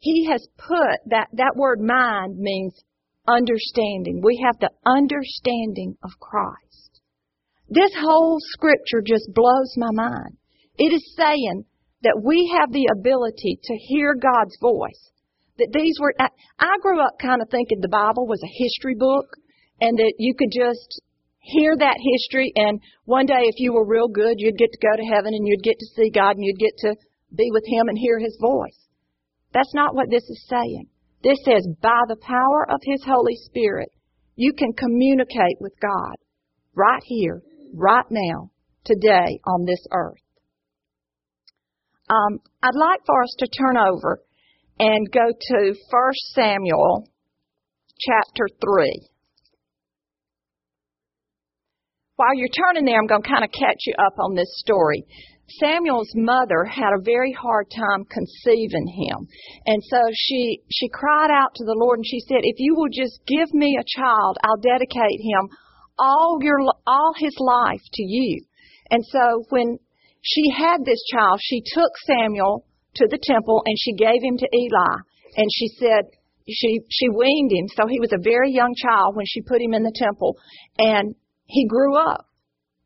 He 0.00 0.26
has 0.30 0.46
put 0.56 0.98
that, 1.06 1.28
that 1.34 1.56
word 1.56 1.80
mind 1.80 2.38
means 2.38 2.74
understanding. 3.28 4.22
We 4.24 4.42
have 4.44 4.58
the 4.58 4.70
understanding 4.84 5.96
of 6.02 6.10
Christ. 6.18 7.00
This 7.68 7.92
whole 8.00 8.38
scripture 8.40 9.02
just 9.06 9.30
blows 9.32 9.74
my 9.76 9.92
mind. 9.92 10.36
It 10.76 10.92
is 10.92 11.14
saying 11.16 11.64
that 12.02 12.20
we 12.24 12.50
have 12.58 12.72
the 12.72 12.88
ability 12.90 13.60
to 13.62 13.76
hear 13.76 14.14
God's 14.14 14.56
voice. 14.60 15.12
That 15.58 15.68
these 15.72 15.94
were, 16.00 16.14
I 16.18 16.28
I 16.58 16.76
grew 16.80 17.00
up 17.00 17.18
kind 17.20 17.42
of 17.42 17.50
thinking 17.50 17.80
the 17.80 17.88
Bible 17.88 18.26
was 18.26 18.42
a 18.42 18.64
history 18.64 18.96
book 18.98 19.36
and 19.80 19.98
that 19.98 20.14
you 20.18 20.34
could 20.34 20.50
just 20.50 21.02
hear 21.40 21.76
that 21.76 21.96
history 22.00 22.52
and 22.56 22.80
one 23.04 23.26
day 23.26 23.42
if 23.44 23.56
you 23.58 23.74
were 23.74 23.86
real 23.86 24.08
good, 24.08 24.36
you'd 24.38 24.56
get 24.56 24.72
to 24.72 24.78
go 24.80 24.96
to 24.96 25.14
heaven 25.14 25.34
and 25.34 25.46
you'd 25.46 25.62
get 25.62 25.78
to 25.78 25.86
see 25.94 26.10
God 26.10 26.36
and 26.36 26.44
you'd 26.44 26.58
get 26.58 26.76
to 26.78 26.96
be 27.36 27.50
with 27.52 27.64
Him 27.66 27.88
and 27.88 27.98
hear 27.98 28.18
His 28.18 28.36
voice. 28.40 28.79
That's 29.52 29.74
not 29.74 29.94
what 29.94 30.10
this 30.10 30.22
is 30.24 30.46
saying. 30.48 30.86
This 31.22 31.38
says 31.44 31.66
by 31.82 32.00
the 32.08 32.16
power 32.16 32.66
of 32.70 32.80
His 32.82 33.02
Holy 33.04 33.36
Spirit, 33.36 33.90
you 34.36 34.52
can 34.52 34.72
communicate 34.72 35.58
with 35.60 35.72
God 35.80 36.16
right 36.74 37.02
here, 37.04 37.42
right 37.74 38.06
now, 38.10 38.50
today 38.84 39.40
on 39.46 39.66
this 39.66 39.84
earth. 39.92 40.22
Um, 42.08 42.40
I'd 42.62 42.74
like 42.74 43.00
for 43.06 43.22
us 43.22 43.34
to 43.38 43.46
turn 43.46 43.76
over 43.76 44.20
and 44.78 45.10
go 45.12 45.26
to 45.30 45.74
1 45.90 46.12
Samuel 46.34 47.08
chapter 48.00 48.48
3. 48.60 49.08
While 52.16 52.34
you're 52.34 52.48
turning 52.48 52.84
there, 52.84 52.98
I'm 52.98 53.06
going 53.06 53.22
to 53.22 53.28
kind 53.28 53.44
of 53.44 53.50
catch 53.52 53.80
you 53.86 53.94
up 53.98 54.14
on 54.18 54.34
this 54.34 54.50
story. 54.58 55.04
Samuel's 55.58 56.12
mother 56.14 56.64
had 56.64 56.92
a 56.94 57.02
very 57.02 57.32
hard 57.32 57.66
time 57.70 58.04
conceiving 58.04 58.86
him. 58.86 59.26
And 59.66 59.82
so 59.82 59.98
she, 60.14 60.62
she 60.70 60.88
cried 60.88 61.30
out 61.30 61.54
to 61.56 61.64
the 61.64 61.76
Lord 61.76 61.98
and 61.98 62.06
she 62.06 62.20
said, 62.20 62.38
if 62.42 62.56
you 62.58 62.74
will 62.74 62.90
just 62.92 63.20
give 63.26 63.52
me 63.52 63.76
a 63.78 64.00
child, 64.00 64.38
I'll 64.44 64.60
dedicate 64.60 65.20
him 65.20 65.48
all 65.98 66.38
your, 66.40 66.58
all 66.86 67.12
his 67.18 67.34
life 67.38 67.82
to 67.94 68.02
you. 68.02 68.44
And 68.90 69.04
so 69.04 69.44
when 69.50 69.78
she 70.22 70.50
had 70.50 70.84
this 70.84 71.02
child. 71.12 71.40
She 71.42 71.62
took 71.74 71.90
Samuel 72.06 72.64
to 72.96 73.06
the 73.08 73.18
temple 73.22 73.62
and 73.64 73.76
she 73.78 73.94
gave 73.94 74.22
him 74.22 74.36
to 74.38 74.48
Eli. 74.52 74.96
And 75.36 75.48
she 75.52 75.68
said, 75.78 76.04
she, 76.48 76.80
she 76.90 77.08
weaned 77.08 77.52
him. 77.52 77.68
So 77.68 77.86
he 77.86 78.00
was 78.00 78.12
a 78.12 78.22
very 78.22 78.52
young 78.52 78.74
child 78.74 79.16
when 79.16 79.26
she 79.26 79.42
put 79.42 79.60
him 79.60 79.74
in 79.74 79.82
the 79.82 79.94
temple. 79.94 80.36
And 80.78 81.14
he 81.46 81.66
grew 81.66 81.96
up. 81.96 82.26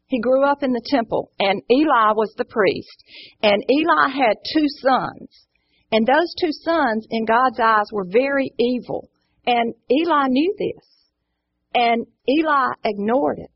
He 0.06 0.20
grew 0.20 0.44
up 0.44 0.62
in 0.62 0.72
the 0.72 0.84
temple. 0.90 1.32
And 1.38 1.62
Eli 1.70 2.12
was 2.12 2.32
the 2.36 2.44
priest. 2.44 3.04
And 3.42 3.62
Eli 3.70 4.08
had 4.08 4.36
two 4.52 4.66
sons. 4.68 5.46
And 5.92 6.06
those 6.06 6.34
two 6.40 6.52
sons, 6.52 7.06
in 7.10 7.24
God's 7.24 7.60
eyes, 7.60 7.86
were 7.92 8.06
very 8.08 8.50
evil. 8.58 9.08
And 9.46 9.74
Eli 9.90 10.26
knew 10.28 10.54
this. 10.58 10.86
And 11.74 12.06
Eli 12.28 12.72
ignored 12.84 13.38
it. 13.38 13.50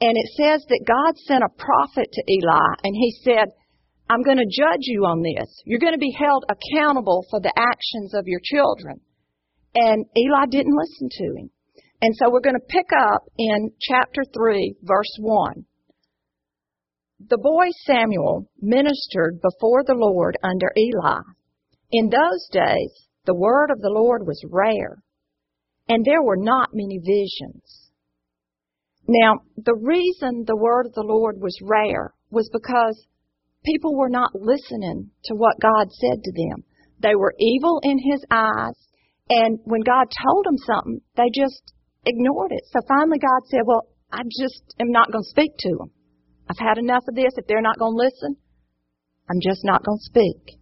And 0.00 0.16
it 0.16 0.30
says 0.36 0.64
that 0.68 0.84
God 0.86 1.16
sent 1.16 1.44
a 1.44 1.62
prophet 1.62 2.10
to 2.12 2.22
Eli 2.28 2.74
and 2.82 2.94
he 2.94 3.14
said, 3.22 3.52
I'm 4.10 4.22
going 4.22 4.38
to 4.38 4.44
judge 4.44 4.82
you 4.82 5.04
on 5.04 5.22
this. 5.22 5.62
You're 5.64 5.78
going 5.78 5.94
to 5.94 5.98
be 5.98 6.14
held 6.18 6.44
accountable 6.48 7.24
for 7.30 7.40
the 7.40 7.52
actions 7.56 8.12
of 8.12 8.26
your 8.26 8.40
children. 8.42 9.00
And 9.74 10.04
Eli 10.16 10.46
didn't 10.50 10.76
listen 10.76 11.08
to 11.08 11.24
him. 11.40 11.50
And 12.02 12.14
so 12.16 12.30
we're 12.30 12.40
going 12.40 12.58
to 12.58 12.66
pick 12.68 12.90
up 12.92 13.22
in 13.38 13.70
chapter 13.80 14.22
3, 14.34 14.74
verse 14.82 15.16
1. 15.20 15.64
The 17.28 17.38
boy 17.38 17.68
Samuel 17.84 18.48
ministered 18.60 19.40
before 19.42 19.84
the 19.84 19.94
Lord 19.94 20.36
under 20.42 20.72
Eli. 20.76 21.20
In 21.92 22.08
those 22.08 22.48
days, 22.50 23.06
the 23.26 23.34
word 23.34 23.70
of 23.70 23.80
the 23.80 23.90
Lord 23.90 24.26
was 24.26 24.42
rare, 24.50 25.02
and 25.88 26.04
there 26.04 26.22
were 26.22 26.36
not 26.36 26.70
many 26.72 26.98
visions. 26.98 27.90
Now, 29.06 29.40
the 29.56 29.76
reason 29.80 30.44
the 30.46 30.56
word 30.56 30.86
of 30.86 30.94
the 30.94 31.04
Lord 31.06 31.40
was 31.40 31.56
rare 31.62 32.12
was 32.30 32.48
because 32.52 33.06
people 33.64 33.96
were 33.96 34.08
not 34.08 34.34
listening 34.34 35.10
to 35.24 35.34
what 35.34 35.60
God 35.60 35.90
said 35.90 36.22
to 36.24 36.32
them. 36.32 36.64
They 37.00 37.14
were 37.14 37.34
evil 37.38 37.80
in 37.84 37.98
his 37.98 38.24
eyes, 38.30 38.78
and 39.28 39.58
when 39.64 39.82
God 39.82 40.06
told 40.24 40.46
them 40.46 40.58
something, 40.58 41.00
they 41.16 41.30
just 41.34 41.72
ignored 42.04 42.52
it. 42.52 42.64
So 42.72 42.80
finally 42.88 43.18
God 43.18 43.46
said, 43.46 43.62
well, 43.66 43.86
I 44.10 44.22
just 44.40 44.74
am 44.80 44.90
not 44.90 45.12
going 45.12 45.22
to 45.24 45.30
speak 45.30 45.52
to 45.58 45.76
them. 45.78 45.90
I've 46.52 46.66
had 46.66 46.76
enough 46.76 47.04
of 47.08 47.14
this. 47.14 47.32
If 47.36 47.46
they're 47.46 47.62
not 47.62 47.78
going 47.78 47.96
to 47.96 48.04
listen, 48.04 48.36
I'm 49.30 49.40
just 49.40 49.64
not 49.64 49.84
going 49.84 49.96
to 49.96 50.04
speak. 50.04 50.60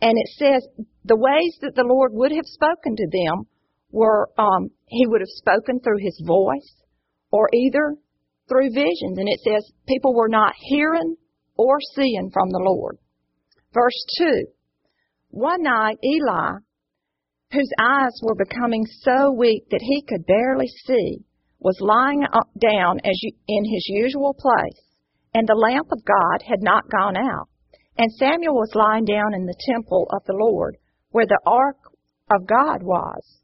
And 0.00 0.14
it 0.16 0.28
says 0.38 0.62
the 1.04 1.16
ways 1.16 1.58
that 1.62 1.74
the 1.74 1.82
Lord 1.82 2.12
would 2.14 2.30
have 2.30 2.46
spoken 2.46 2.94
to 2.94 3.08
them 3.10 3.46
were 3.90 4.28
um, 4.38 4.70
He 4.86 5.06
would 5.06 5.20
have 5.20 5.42
spoken 5.42 5.80
through 5.80 5.98
His 5.98 6.22
voice 6.24 6.70
or 7.32 7.48
either 7.52 7.96
through 8.48 8.70
visions. 8.70 9.18
And 9.18 9.28
it 9.28 9.40
says 9.40 9.72
people 9.88 10.14
were 10.14 10.28
not 10.28 10.52
hearing 10.56 11.16
or 11.56 11.78
seeing 11.96 12.30
from 12.32 12.50
the 12.50 12.62
Lord. 12.62 12.98
Verse 13.72 14.04
2. 14.18 14.46
One 15.30 15.64
night, 15.64 15.98
Eli, 16.04 16.58
whose 17.50 17.70
eyes 17.80 18.20
were 18.22 18.36
becoming 18.36 18.86
so 19.00 19.32
weak 19.32 19.64
that 19.70 19.82
he 19.82 20.04
could 20.06 20.26
barely 20.26 20.68
see, 20.86 21.24
was 21.58 21.76
lying 21.80 22.22
down 22.60 23.00
as 23.04 23.18
in 23.48 23.64
his 23.64 23.84
usual 23.88 24.36
place, 24.38 24.83
and 25.34 25.48
the 25.48 25.54
lamp 25.54 25.88
of 25.90 26.04
God 26.04 26.46
had 26.48 26.62
not 26.62 26.88
gone 26.88 27.16
out. 27.16 27.48
And 27.98 28.10
Samuel 28.12 28.54
was 28.54 28.74
lying 28.74 29.04
down 29.04 29.34
in 29.34 29.46
the 29.46 29.56
temple 29.68 30.06
of 30.10 30.22
the 30.26 30.36
Lord, 30.38 30.76
where 31.10 31.26
the 31.26 31.40
ark 31.44 31.76
of 32.30 32.46
God 32.46 32.82
was. 32.82 33.40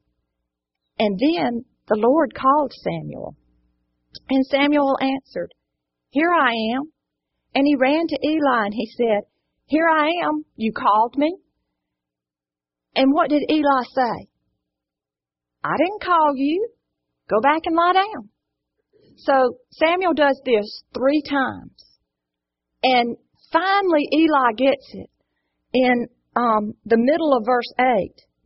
And 0.98 1.18
then 1.18 1.64
the 1.88 1.96
Lord 1.96 2.32
called 2.34 2.72
Samuel. 2.72 3.36
And 4.28 4.44
Samuel 4.46 4.96
answered, 5.00 5.52
Here 6.10 6.32
I 6.32 6.52
am. 6.76 6.92
And 7.54 7.66
he 7.66 7.74
ran 7.76 8.06
to 8.06 8.18
Eli 8.24 8.64
and 8.64 8.74
he 8.74 8.88
said, 8.96 9.22
Here 9.66 9.88
I 9.88 10.10
am. 10.24 10.44
You 10.56 10.72
called 10.72 11.16
me. 11.16 11.36
And 12.94 13.12
what 13.12 13.30
did 13.30 13.42
Eli 13.50 13.82
say? 13.94 14.28
I 15.62 15.76
didn't 15.76 16.02
call 16.02 16.32
you. 16.34 16.68
Go 17.28 17.40
back 17.40 17.62
and 17.64 17.76
lie 17.76 17.92
down. 17.92 18.30
So 19.24 19.58
Samuel 19.72 20.14
does 20.14 20.40
this 20.44 20.82
three 20.94 21.22
times. 21.28 21.84
And 22.82 23.16
finally 23.52 24.08
Eli 24.12 24.52
gets 24.56 24.86
it 24.94 25.10
in 25.74 26.06
um, 26.36 26.74
the 26.86 26.96
middle 26.96 27.36
of 27.36 27.44
verse 27.44 27.72
8. 27.78 27.86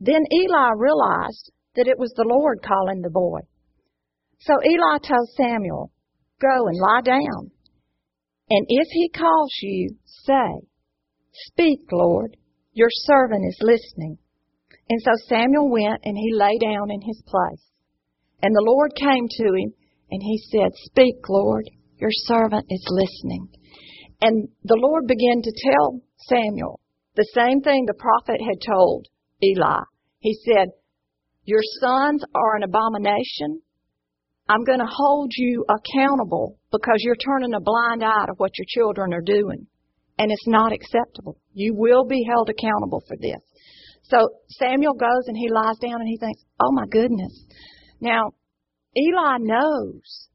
Then 0.01 0.23
Eli 0.33 0.71
realized 0.77 1.53
that 1.77 1.87
it 1.87 1.99
was 1.99 2.13
the 2.17 2.27
Lord 2.27 2.59
calling 2.67 3.03
the 3.03 3.11
boy. 3.11 3.41
So 4.41 4.55
Eli 4.65 4.99
tells 5.03 5.35
Samuel, 5.37 5.93
Go 6.41 6.67
and 6.67 6.79
lie 6.79 7.03
down. 7.05 7.51
And 8.51 8.67
if 8.69 8.89
he 8.91 9.09
calls 9.09 9.53
you, 9.63 9.97
say, 10.05 10.67
Speak, 11.33 11.81
Lord, 11.93 12.37
your 12.73 12.91
servant 12.91 13.45
is 13.49 13.59
listening. 13.61 14.19
And 14.91 15.01
so 15.01 15.13
Samuel 15.29 15.71
went 15.71 16.01
and 16.05 16.17
he 16.17 16.35
lay 16.35 16.59
down 16.59 16.91
in 16.91 17.01
his 17.01 17.23
place. 17.27 17.65
And 18.43 18.55
the 18.55 18.65
Lord 18.67 18.93
came 18.95 19.27
to 19.29 19.45
him 19.55 19.73
and 20.11 20.23
he 20.23 20.39
said, 20.51 20.71
Speak, 20.75 21.17
Lord, 21.29 21.69
your 21.97 22.11
servant 22.13 22.67
is 22.69 22.87
listening. 22.91 23.49
And 24.21 24.49
the 24.63 24.79
Lord 24.81 25.07
began 25.07 25.43
to 25.43 25.71
tell 25.71 26.01
Samuel 26.29 26.81
the 27.17 27.29
same 27.35 27.61
thing 27.61 27.85
the 27.87 27.95
prophet 27.95 28.41
had 28.41 28.61
told 28.67 29.07
Eli. 29.43 29.81
He 30.19 30.35
said, 30.45 30.69
Your 31.45 31.63
sons 31.81 32.25
are 32.35 32.57
an 32.57 32.63
abomination 32.63 33.63
I'm 34.49 34.65
going 34.65 34.81
to 34.81 34.89
hold 34.89 35.33
you 35.37 35.65
accountable 35.69 36.59
because 36.71 36.99
you're 36.99 37.17
turning 37.17 37.55
a 37.55 37.61
blind 37.61 38.05
eye 38.05 38.27
to 38.27 38.35
what 38.37 38.59
your 38.59 38.67
children 38.69 39.15
are 39.15 39.23
doing. 39.23 39.67
And 40.19 40.31
it's 40.31 40.47
not 40.47 40.73
acceptable. 40.73 41.39
You 41.55 41.75
will 41.75 42.05
be 42.05 42.25
held 42.29 42.51
accountable 42.51 43.03
for 43.09 43.17
this. 43.17 43.41
So 44.03 44.19
Samuel 44.51 44.95
goes 44.95 45.25
and 45.27 45.37
he 45.37 45.49
lies 45.51 45.79
down 45.79 46.01
and 46.01 46.09
he 46.09 46.19
thinks, 46.19 46.43
oh 46.61 46.73
my 46.73 46.85
goodness. 46.91 47.47
Now, 48.01 48.33
Eli 48.97 49.39
knows 49.41 50.29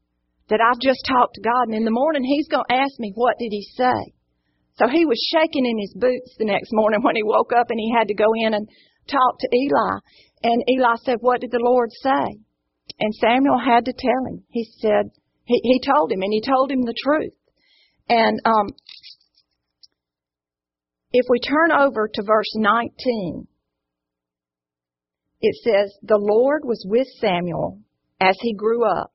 that 0.48 0.60
I've 0.60 0.80
just 0.80 1.06
talked 1.06 1.34
to 1.34 1.42
God 1.42 1.68
and 1.68 1.74
in 1.74 1.84
the 1.84 1.90
morning 1.90 2.24
he's 2.24 2.48
going 2.48 2.64
to 2.68 2.74
ask 2.74 2.98
me, 2.98 3.12
what 3.14 3.38
did 3.38 3.50
he 3.50 3.62
say? 3.76 4.12
So 4.74 4.88
he 4.88 5.04
was 5.04 5.20
shaking 5.30 5.66
in 5.66 5.78
his 5.78 5.94
boots 5.94 6.34
the 6.38 6.46
next 6.46 6.70
morning 6.72 7.00
when 7.04 7.16
he 7.16 7.22
woke 7.22 7.52
up 7.52 7.70
and 7.70 7.78
he 7.78 7.92
had 7.96 8.08
to 8.08 8.14
go 8.14 8.28
in 8.44 8.54
and 8.54 8.68
talk 9.08 9.38
to 9.38 9.48
Eli. 9.52 9.98
And 10.42 10.62
Eli 10.68 10.96
said, 11.04 11.18
What 11.20 11.40
did 11.40 11.50
the 11.50 11.60
Lord 11.62 11.90
say? 11.92 12.40
And 12.98 13.14
Samuel 13.14 13.58
had 13.58 13.84
to 13.84 13.92
tell 13.92 14.24
him. 14.26 14.42
He 14.48 14.64
said, 14.80 15.10
He, 15.44 15.60
he 15.62 15.80
told 15.80 16.10
him, 16.10 16.22
and 16.22 16.32
he 16.32 16.40
told 16.40 16.70
him 16.70 16.82
the 16.82 16.94
truth. 17.04 17.34
And 18.08 18.40
um, 18.44 18.68
if 21.12 21.26
we 21.28 21.40
turn 21.40 21.72
over 21.72 22.08
to 22.12 22.22
verse 22.22 22.52
19, 22.54 23.46
it 25.42 25.54
says, 25.62 25.94
The 26.02 26.18
Lord 26.18 26.62
was 26.64 26.84
with 26.88 27.06
Samuel 27.20 27.80
as 28.20 28.36
he 28.40 28.54
grew 28.54 28.84
up, 28.84 29.12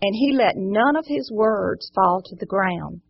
and 0.00 0.14
he 0.14 0.32
let 0.32 0.54
none 0.56 0.96
of 0.96 1.04
his 1.06 1.30
words 1.32 1.90
fall 1.94 2.22
to 2.24 2.36
the 2.36 2.46
ground. 2.46 3.00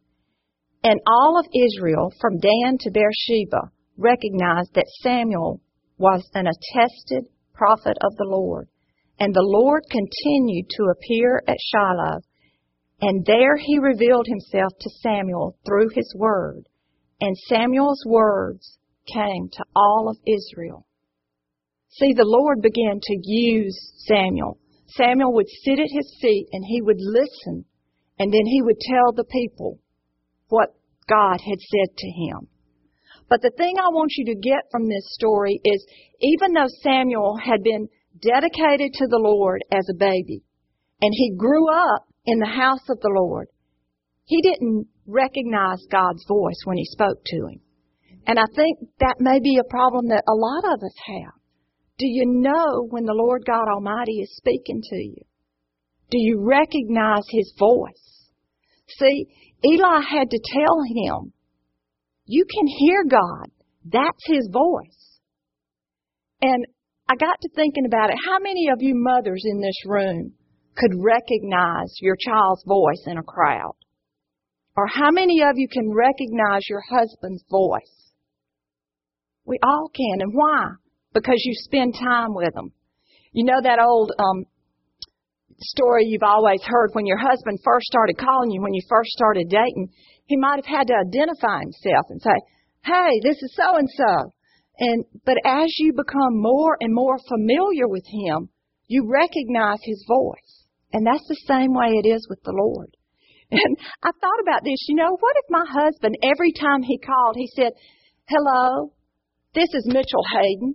And 0.82 1.00
all 1.06 1.38
of 1.38 1.46
Israel, 1.54 2.12
from 2.20 2.38
Dan 2.38 2.78
to 2.80 2.90
Beersheba, 2.90 3.70
recognized 3.96 4.74
that 4.74 4.86
Samuel 5.02 5.60
was 5.98 6.28
an 6.34 6.46
attested 6.46 7.26
prophet 7.52 7.96
of 8.00 8.16
the 8.16 8.28
Lord. 8.28 8.68
And 9.18 9.34
the 9.34 9.42
Lord 9.42 9.82
continued 9.90 10.66
to 10.70 10.84
appear 10.84 11.42
at 11.46 11.56
Shiloh, 11.72 12.20
and 13.00 13.26
there 13.26 13.56
he 13.56 13.78
revealed 13.78 14.26
himself 14.26 14.72
to 14.80 14.90
Samuel 15.02 15.56
through 15.66 15.88
his 15.94 16.14
word. 16.16 16.68
And 17.20 17.36
Samuel's 17.48 18.04
words 18.06 18.78
came 19.12 19.48
to 19.52 19.64
all 19.74 20.08
of 20.08 20.16
Israel. 20.26 20.86
See, 21.90 22.12
the 22.12 22.24
Lord 22.24 22.62
began 22.62 23.00
to 23.02 23.18
use 23.24 23.92
Samuel. 24.06 24.58
Samuel 24.88 25.34
would 25.34 25.48
sit 25.48 25.78
at 25.78 25.90
his 25.90 26.16
feet 26.20 26.48
and 26.52 26.64
he 26.64 26.80
would 26.80 27.00
listen, 27.00 27.64
and 28.18 28.32
then 28.32 28.46
he 28.46 28.62
would 28.62 28.80
tell 28.80 29.12
the 29.12 29.24
people 29.24 29.78
what 30.48 30.74
God 31.08 31.40
had 31.40 31.60
said 31.60 31.96
to 31.96 32.08
him. 32.08 32.48
But 33.28 33.42
the 33.42 33.52
thing 33.56 33.76
I 33.78 33.88
want 33.92 34.12
you 34.16 34.24
to 34.26 34.40
get 34.40 34.70
from 34.70 34.88
this 34.88 35.04
story 35.14 35.60
is 35.62 35.86
even 36.20 36.52
though 36.52 36.68
Samuel 36.82 37.36
had 37.36 37.62
been 37.62 37.88
dedicated 38.20 38.94
to 38.94 39.06
the 39.06 39.20
Lord 39.20 39.62
as 39.70 39.86
a 39.90 39.98
baby, 39.98 40.42
and 41.02 41.12
he 41.12 41.36
grew 41.36 41.70
up 41.70 42.06
in 42.24 42.38
the 42.38 42.46
house 42.46 42.88
of 42.88 43.00
the 43.00 43.12
Lord, 43.14 43.48
he 44.24 44.40
didn't 44.42 44.88
recognize 45.06 45.78
God's 45.90 46.24
voice 46.26 46.60
when 46.64 46.76
he 46.76 46.84
spoke 46.86 47.22
to 47.24 47.36
him. 47.36 47.60
And 48.26 48.38
I 48.38 48.44
think 48.54 48.78
that 49.00 49.16
may 49.20 49.40
be 49.40 49.58
a 49.58 49.70
problem 49.70 50.08
that 50.08 50.24
a 50.28 50.34
lot 50.34 50.64
of 50.74 50.82
us 50.82 50.96
have. 51.06 51.37
Do 51.98 52.06
you 52.06 52.24
know 52.26 52.86
when 52.88 53.04
the 53.04 53.14
Lord 53.14 53.44
God 53.44 53.68
Almighty 53.68 54.20
is 54.20 54.36
speaking 54.36 54.80
to 54.82 54.96
you? 54.96 55.22
Do 56.10 56.18
you 56.18 56.40
recognize 56.40 57.24
His 57.28 57.52
voice? 57.58 58.30
See, 58.98 59.26
Eli 59.64 60.00
had 60.00 60.30
to 60.30 60.38
tell 60.38 60.82
him, 60.82 61.32
you 62.24 62.44
can 62.48 62.66
hear 62.66 63.04
God. 63.04 63.50
That's 63.84 64.24
His 64.26 64.48
voice. 64.52 65.18
And 66.40 66.64
I 67.08 67.16
got 67.16 67.40
to 67.40 67.48
thinking 67.54 67.86
about 67.86 68.10
it. 68.10 68.16
How 68.26 68.38
many 68.38 68.68
of 68.72 68.78
you 68.80 68.94
mothers 68.94 69.42
in 69.44 69.60
this 69.60 69.84
room 69.84 70.34
could 70.76 70.92
recognize 70.96 71.96
your 72.00 72.16
child's 72.16 72.64
voice 72.64 73.02
in 73.06 73.18
a 73.18 73.22
crowd? 73.22 73.74
Or 74.76 74.86
how 74.86 75.10
many 75.10 75.42
of 75.42 75.54
you 75.56 75.66
can 75.68 75.92
recognize 75.92 76.68
your 76.68 76.82
husband's 76.88 77.42
voice? 77.50 78.12
We 79.44 79.58
all 79.64 79.90
can. 79.92 80.20
And 80.20 80.32
why? 80.32 80.74
Because 81.20 81.42
you 81.44 81.52
spend 81.54 81.94
time 81.94 82.34
with 82.34 82.54
them. 82.54 82.72
You 83.32 83.44
know 83.44 83.60
that 83.62 83.78
old 83.82 84.12
um, 84.18 84.44
story 85.60 86.04
you've 86.06 86.22
always 86.22 86.62
heard 86.64 86.90
when 86.92 87.06
your 87.06 87.18
husband 87.18 87.58
first 87.64 87.86
started 87.86 88.16
calling 88.16 88.50
you, 88.50 88.62
when 88.62 88.74
you 88.74 88.82
first 88.88 89.10
started 89.10 89.48
dating, 89.48 89.88
he 90.26 90.36
might 90.36 90.56
have 90.56 90.78
had 90.78 90.86
to 90.86 90.94
identify 90.94 91.60
himself 91.60 92.06
and 92.10 92.20
say, 92.22 92.36
Hey, 92.84 93.20
this 93.22 93.36
is 93.42 93.52
so 93.54 93.76
and 93.76 93.88
so. 93.90 94.32
And, 94.78 95.04
but 95.26 95.36
as 95.44 95.66
you 95.78 95.92
become 95.92 96.40
more 96.40 96.76
and 96.80 96.94
more 96.94 97.18
familiar 97.28 97.88
with 97.88 98.04
him, 98.06 98.48
you 98.86 99.10
recognize 99.10 99.80
his 99.82 100.04
voice. 100.06 100.66
And 100.92 101.06
that's 101.06 101.26
the 101.28 101.42
same 101.46 101.74
way 101.74 101.98
it 102.02 102.08
is 102.08 102.26
with 102.30 102.42
the 102.44 102.54
Lord. 102.54 102.90
And 103.50 103.78
I 104.02 104.10
thought 104.20 104.40
about 104.42 104.60
this, 104.62 104.76
you 104.88 104.94
know, 104.94 105.16
what 105.18 105.36
if 105.36 105.46
my 105.48 105.64
husband, 105.66 106.18
every 106.22 106.52
time 106.52 106.82
he 106.82 106.98
called, 106.98 107.34
he 107.34 107.48
said, 107.56 107.72
Hello, 108.28 108.92
this 109.54 109.68
is 109.72 109.86
Mitchell 109.86 110.22
Hayden. 110.34 110.74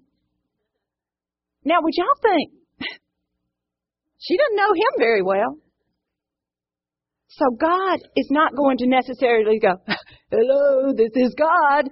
Now, 1.66 1.78
would 1.82 1.94
y'all 1.96 2.22
think, 2.22 2.52
she 4.20 4.38
doesn't 4.38 4.56
know 4.56 4.74
him 4.74 5.00
very 5.00 5.22
well. 5.22 5.58
So 7.30 7.46
God 7.60 8.00
is 8.16 8.28
not 8.30 8.56
going 8.56 8.78
to 8.78 8.88
necessarily 8.88 9.60
go, 9.60 9.74
hello, 10.32 10.94
this 10.96 11.12
is 11.16 11.34
God. 11.38 11.90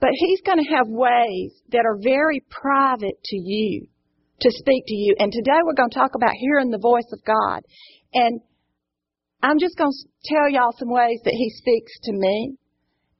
But 0.00 0.10
He's 0.14 0.40
going 0.40 0.58
to 0.58 0.74
have 0.74 0.88
ways 0.88 1.52
that 1.70 1.84
are 1.86 1.98
very 2.02 2.42
private 2.50 3.22
to 3.22 3.36
you 3.36 3.86
to 4.40 4.50
speak 4.50 4.84
to 4.86 4.94
you. 4.94 5.14
And 5.18 5.30
today 5.30 5.60
we're 5.64 5.78
going 5.78 5.90
to 5.90 5.98
talk 5.98 6.16
about 6.16 6.32
hearing 6.34 6.70
the 6.70 6.82
voice 6.82 7.06
of 7.12 7.22
God. 7.24 7.60
And 8.12 8.40
I'm 9.42 9.58
just 9.60 9.76
going 9.76 9.92
to 9.92 10.34
tell 10.34 10.50
y'all 10.50 10.74
some 10.76 10.90
ways 10.90 11.20
that 11.24 11.34
He 11.34 11.50
speaks 11.50 11.92
to 12.04 12.12
me. 12.12 12.56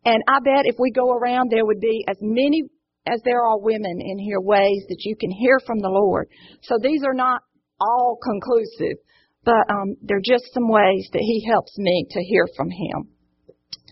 And 0.04 0.22
I 0.26 0.40
bet 0.40 0.66
if 0.66 0.76
we 0.78 0.90
go 0.90 1.12
around, 1.12 1.50
there 1.50 1.64
would 1.64 1.80
be 1.80 2.04
as 2.08 2.16
many 2.20 2.64
as 3.06 3.20
there 3.24 3.42
are 3.44 3.58
women 3.58 3.98
in 4.00 4.18
here 4.18 4.40
ways 4.40 4.84
that 4.88 5.00
you 5.00 5.16
can 5.16 5.30
hear 5.30 5.58
from 5.66 5.78
the 5.80 5.88
Lord. 5.88 6.28
So 6.62 6.78
these 6.80 7.02
are 7.04 7.14
not 7.14 7.42
all 7.80 8.18
conclusive, 8.22 8.98
but 9.44 9.68
um, 9.68 9.96
they're 10.02 10.22
just 10.24 10.52
some 10.54 10.68
ways 10.68 11.08
that 11.12 11.22
He 11.22 11.44
helps 11.48 11.76
me 11.78 12.06
to 12.10 12.22
hear 12.22 12.46
from 12.56 12.70
Him. 12.70 13.08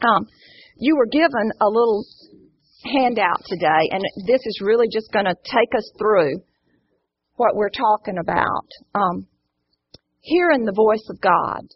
Um, 0.03 0.27
you 0.77 0.97
were 0.97 1.07
given 1.07 1.51
a 1.61 1.67
little 1.67 2.05
handout 2.85 3.43
today, 3.47 3.91
and 3.91 4.03
this 4.27 4.41
is 4.45 4.61
really 4.63 4.87
just 4.91 5.13
going 5.13 5.27
to 5.27 5.35
take 5.45 5.75
us 5.77 5.91
through 5.99 6.41
what 7.35 7.55
we're 7.55 7.71
talking 7.71 8.17
about. 8.19 8.69
Um, 8.95 9.27
hearing 10.21 10.65
the 10.65 10.73
voice 10.73 11.07
of 11.11 11.21
God. 11.21 11.67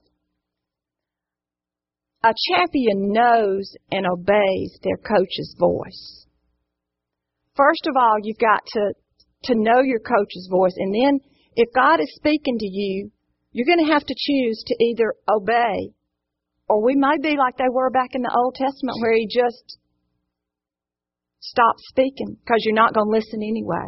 A 2.22 2.32
champion 2.54 3.12
knows 3.12 3.74
and 3.90 4.06
obeys 4.06 4.78
their 4.82 4.96
coach's 4.96 5.54
voice. 5.58 6.23
First 7.56 7.86
of 7.86 7.94
all, 7.96 8.16
you've 8.22 8.38
got 8.38 8.60
to, 8.74 8.92
to 9.44 9.54
know 9.54 9.80
your 9.80 10.00
coach's 10.00 10.48
voice, 10.50 10.74
and 10.76 10.92
then 10.94 11.20
if 11.54 11.68
God 11.74 12.00
is 12.00 12.12
speaking 12.16 12.58
to 12.58 12.66
you, 12.66 13.10
you're 13.52 13.66
going 13.66 13.86
to 13.86 13.92
have 13.92 14.04
to 14.04 14.14
choose 14.18 14.62
to 14.66 14.84
either 14.84 15.14
obey, 15.30 15.94
or 16.68 16.82
we 16.82 16.96
may 16.96 17.16
be 17.22 17.36
like 17.36 17.56
they 17.56 17.70
were 17.70 17.90
back 17.90 18.10
in 18.14 18.22
the 18.22 18.34
Old 18.34 18.54
Testament 18.56 18.98
where 19.00 19.14
He 19.14 19.28
just 19.30 19.78
stopped 21.38 21.80
speaking 21.86 22.36
because 22.42 22.64
you're 22.64 22.74
not 22.74 22.94
going 22.94 23.06
to 23.06 23.16
listen 23.16 23.42
anyway. 23.42 23.86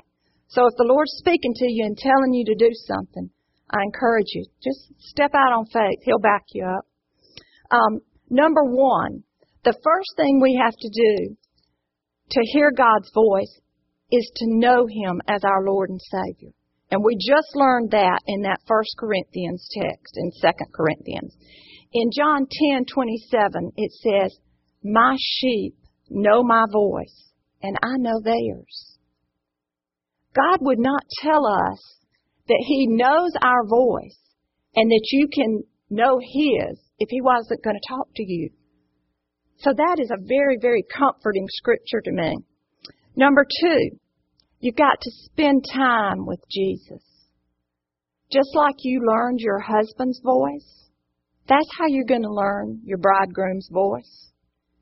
So 0.48 0.62
if 0.66 0.74
the 0.78 0.86
Lord's 0.86 1.18
speaking 1.18 1.54
to 1.54 1.66
you 1.66 1.86
and 1.86 1.98
telling 1.98 2.32
you 2.32 2.44
to 2.44 2.54
do 2.54 2.70
something, 2.86 3.30
I 3.70 3.82
encourage 3.82 4.30
you, 4.34 4.44
just 4.62 4.94
step 5.00 5.32
out 5.34 5.52
on 5.52 5.66
faith. 5.66 5.98
He'll 6.04 6.20
back 6.20 6.44
you 6.54 6.64
up. 6.64 6.86
Um, 7.72 7.98
number 8.30 8.62
one, 8.62 9.24
the 9.64 9.74
first 9.82 10.14
thing 10.16 10.38
we 10.40 10.60
have 10.62 10.74
to 10.78 10.88
do 10.88 11.36
to 12.30 12.40
hear 12.52 12.70
God's 12.70 13.10
voice 13.14 13.60
is 14.10 14.30
to 14.36 14.46
know 14.48 14.86
Him 14.86 15.20
as 15.28 15.42
our 15.44 15.64
Lord 15.64 15.90
and 15.90 16.00
Savior. 16.00 16.52
And 16.90 17.02
we 17.02 17.16
just 17.16 17.48
learned 17.54 17.90
that 17.90 18.20
in 18.26 18.42
that 18.42 18.60
First 18.66 18.94
Corinthians 18.98 19.68
text 19.72 20.14
in 20.16 20.30
Second 20.32 20.72
Corinthians. 20.72 21.36
In 21.92 22.10
John 22.16 22.46
10:27 22.46 23.72
it 23.76 23.92
says, 23.92 24.38
"My 24.84 25.16
sheep 25.18 25.74
know 26.08 26.42
my 26.42 26.64
voice, 26.70 27.32
and 27.62 27.76
I 27.82 27.96
know 27.96 28.20
theirs." 28.20 28.98
God 30.34 30.58
would 30.60 30.78
not 30.78 31.02
tell 31.22 31.46
us 31.46 31.98
that 32.46 32.64
he 32.66 32.86
knows 32.86 33.32
our 33.42 33.66
voice 33.66 34.18
and 34.76 34.90
that 34.90 35.08
you 35.10 35.28
can 35.28 35.64
know 35.90 36.18
his 36.18 36.78
if 36.98 37.08
he 37.08 37.20
wasn't 37.20 37.62
going 37.62 37.76
to 37.76 37.88
talk 37.88 38.08
to 38.14 38.22
you. 38.22 38.50
So 39.58 39.72
that 39.76 39.96
is 39.98 40.10
a 40.10 40.22
very, 40.22 40.58
very 40.60 40.84
comforting 40.84 41.46
scripture 41.48 42.00
to 42.04 42.12
me. 42.12 42.36
Number 43.16 43.44
two, 43.62 43.98
You've 44.60 44.76
got 44.76 45.00
to 45.00 45.10
spend 45.10 45.64
time 45.72 46.24
with 46.26 46.40
Jesus. 46.50 47.02
Just 48.32 48.48
like 48.54 48.74
you 48.78 49.00
learned 49.06 49.38
your 49.40 49.60
husband's 49.60 50.20
voice, 50.24 50.88
that's 51.48 51.68
how 51.78 51.86
you're 51.86 52.04
going 52.04 52.22
to 52.22 52.32
learn 52.32 52.80
your 52.84 52.98
bridegroom's 52.98 53.68
voice. 53.70 54.32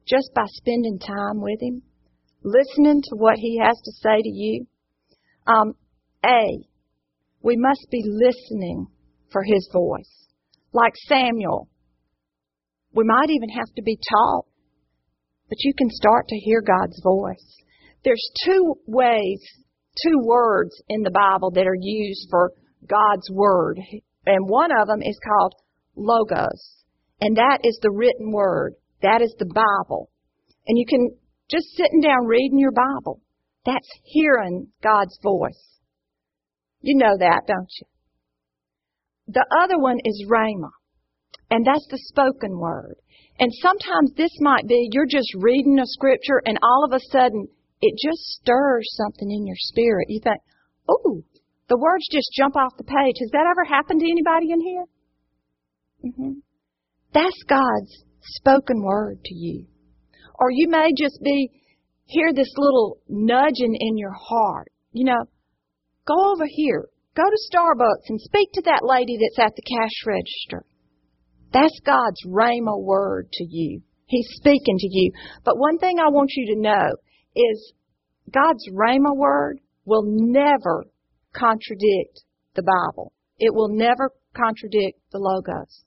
Just 0.08 0.30
by 0.34 0.44
spending 0.46 0.98
time 0.98 1.40
with 1.40 1.60
him, 1.60 1.82
listening 2.42 3.02
to 3.02 3.16
what 3.16 3.36
he 3.36 3.58
has 3.62 3.76
to 3.84 3.92
say 3.92 4.22
to 4.22 4.28
you. 4.28 4.66
Um, 5.46 5.74
A, 6.24 6.64
we 7.42 7.56
must 7.56 7.86
be 7.90 8.02
listening 8.06 8.86
for 9.30 9.42
his 9.42 9.68
voice. 9.72 10.28
Like 10.72 10.94
Samuel, 11.08 11.68
we 12.94 13.04
might 13.04 13.30
even 13.30 13.50
have 13.50 13.74
to 13.76 13.82
be 13.82 13.98
taught, 14.10 14.46
but 15.54 15.62
you 15.62 15.72
can 15.78 15.88
start 15.88 16.26
to 16.26 16.36
hear 16.36 16.60
God's 16.60 17.00
voice. 17.00 17.62
There's 18.02 18.28
two 18.44 18.74
ways 18.88 19.40
two 20.02 20.18
words 20.24 20.74
in 20.88 21.02
the 21.02 21.12
Bible 21.12 21.52
that 21.52 21.68
are 21.68 21.78
used 21.80 22.26
for 22.28 22.52
God's 22.88 23.30
Word. 23.30 23.78
And 24.26 24.48
one 24.48 24.70
of 24.76 24.88
them 24.88 25.00
is 25.00 25.16
called 25.24 25.54
Logos. 25.94 26.82
And 27.20 27.36
that 27.36 27.60
is 27.62 27.78
the 27.80 27.92
written 27.92 28.32
Word. 28.32 28.74
That 29.02 29.22
is 29.22 29.32
the 29.38 29.46
Bible. 29.46 30.10
And 30.66 30.76
you 30.76 30.86
can 30.88 31.10
just 31.48 31.66
sitting 31.76 32.00
down 32.00 32.26
reading 32.26 32.58
your 32.58 32.72
Bible. 32.72 33.20
That's 33.64 33.88
hearing 34.02 34.68
God's 34.82 35.16
voice. 35.22 35.78
You 36.80 36.96
know 36.96 37.16
that, 37.16 37.42
don't 37.46 37.70
you? 37.80 37.86
The 39.28 39.46
other 39.62 39.78
one 39.78 39.98
is 40.04 40.26
Rhema. 40.28 40.70
And 41.50 41.66
that's 41.66 41.86
the 41.90 41.98
spoken 41.98 42.58
word. 42.58 42.96
And 43.38 43.50
sometimes 43.60 44.12
this 44.16 44.30
might 44.40 44.66
be 44.66 44.88
you're 44.92 45.06
just 45.06 45.32
reading 45.36 45.78
a 45.78 45.86
scripture 45.86 46.40
and 46.44 46.58
all 46.62 46.84
of 46.84 46.92
a 46.92 47.00
sudden 47.10 47.48
it 47.80 47.94
just 48.00 48.20
stirs 48.40 48.88
something 48.96 49.30
in 49.30 49.46
your 49.46 49.56
spirit. 49.58 50.06
You 50.08 50.20
think, 50.22 50.38
oh, 50.88 51.22
the 51.68 51.78
words 51.78 52.06
just 52.10 52.30
jump 52.36 52.56
off 52.56 52.76
the 52.76 52.84
page. 52.84 53.16
Has 53.20 53.30
that 53.32 53.46
ever 53.50 53.64
happened 53.64 54.00
to 54.00 54.10
anybody 54.10 54.52
in 54.52 54.60
here? 54.60 54.84
Mm-hmm. 56.06 56.32
That's 57.12 57.42
God's 57.48 58.04
spoken 58.22 58.82
word 58.82 59.22
to 59.24 59.34
you. 59.34 59.66
Or 60.38 60.50
you 60.50 60.68
may 60.68 60.90
just 60.96 61.20
be, 61.22 61.50
hear 62.06 62.32
this 62.32 62.52
little 62.56 62.98
nudging 63.08 63.76
in 63.78 63.96
your 63.96 64.12
heart. 64.12 64.70
You 64.92 65.04
know, 65.04 65.24
go 66.06 66.32
over 66.32 66.44
here. 66.48 66.88
Go 67.16 67.22
to 67.22 67.56
Starbucks 67.56 68.08
and 68.08 68.20
speak 68.20 68.50
to 68.54 68.62
that 68.62 68.80
lady 68.82 69.16
that's 69.20 69.46
at 69.46 69.54
the 69.54 69.62
cash 69.62 70.06
register. 70.06 70.64
That's 71.54 71.80
God's 71.86 72.20
Rhema 72.26 72.82
word 72.82 73.28
to 73.32 73.44
you. 73.48 73.80
He's 74.06 74.26
speaking 74.32 74.76
to 74.76 74.88
you. 74.90 75.12
But 75.44 75.56
one 75.56 75.78
thing 75.78 75.98
I 75.98 76.10
want 76.10 76.32
you 76.34 76.54
to 76.54 76.60
know 76.60 76.88
is 77.34 77.72
God's 78.30 78.68
Rhema 78.72 79.16
word 79.16 79.60
will 79.84 80.02
never 80.04 80.84
contradict 81.32 82.24
the 82.56 82.62
Bible. 82.62 83.12
It 83.38 83.54
will 83.54 83.68
never 83.70 84.10
contradict 84.36 84.98
the 85.12 85.18
Logos. 85.18 85.84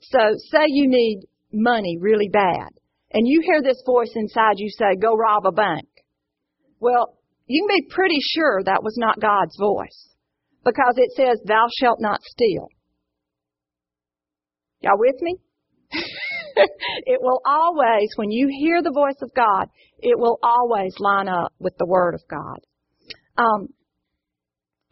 So 0.00 0.18
say 0.50 0.66
you 0.68 0.88
need 0.88 1.22
money 1.52 1.98
really 2.00 2.28
bad 2.28 2.68
and 3.10 3.26
you 3.26 3.40
hear 3.44 3.60
this 3.60 3.82
voice 3.84 4.12
inside 4.14 4.54
you 4.56 4.70
say, 4.70 4.96
go 5.00 5.16
rob 5.16 5.46
a 5.46 5.52
bank. 5.52 5.88
Well, 6.78 7.18
you 7.46 7.66
can 7.66 7.76
be 7.76 7.94
pretty 7.94 8.18
sure 8.20 8.62
that 8.64 8.84
was 8.84 8.94
not 8.98 9.20
God's 9.20 9.56
voice 9.58 10.14
because 10.64 10.94
it 10.96 11.10
says, 11.16 11.40
thou 11.44 11.66
shalt 11.80 12.00
not 12.00 12.22
steal. 12.22 12.68
Y'all 14.80 14.98
with 14.98 15.20
me? 15.20 15.36
it 15.92 17.20
will 17.20 17.40
always, 17.44 18.08
when 18.16 18.30
you 18.30 18.48
hear 18.60 18.82
the 18.82 18.92
voice 18.92 19.20
of 19.22 19.34
God, 19.34 19.68
it 19.98 20.18
will 20.18 20.38
always 20.42 20.94
line 20.98 21.28
up 21.28 21.52
with 21.58 21.76
the 21.78 21.86
Word 21.86 22.14
of 22.14 22.20
God. 22.28 22.58
Um, 23.36 23.68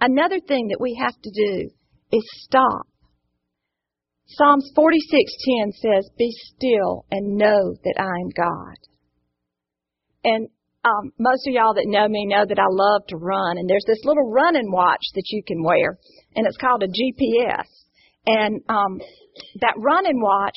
another 0.01 0.41
thing 0.41 0.69
that 0.69 0.81
we 0.81 0.99
have 1.01 1.15
to 1.23 1.31
do 1.31 1.71
is 2.13 2.23
stop. 2.45 2.87
Psalms 4.29 4.73
46:10 4.75 5.73
says, 5.73 6.11
"Be 6.19 6.31
still 6.33 7.05
and 7.11 7.37
know 7.37 7.75
that 7.85 7.95
I 7.97 8.21
am 8.21 8.31
God." 8.31 8.77
And 10.25 10.49
um, 10.85 11.13
most 11.19 11.47
of 11.47 11.55
y'all 11.55 11.75
that 11.75 11.87
know 11.87 12.09
me 12.09 12.27
know 12.27 12.45
that 12.45 12.59
I 12.59 12.67
love 12.69 13.07
to 13.09 13.17
run, 13.17 13.59
and 13.59 13.69
there's 13.71 13.85
this 13.87 14.05
little 14.05 14.31
running 14.31 14.71
watch 14.71 15.03
that 15.15 15.31
you 15.31 15.43
can 15.47 15.63
wear, 15.63 15.99
and 16.35 16.47
it's 16.47 16.57
called 16.57 16.83
a 16.83 16.89
GPS. 16.89 17.67
And 18.27 18.61
um, 18.69 19.01
that 19.61 19.75
running 19.79 20.21
watch 20.21 20.57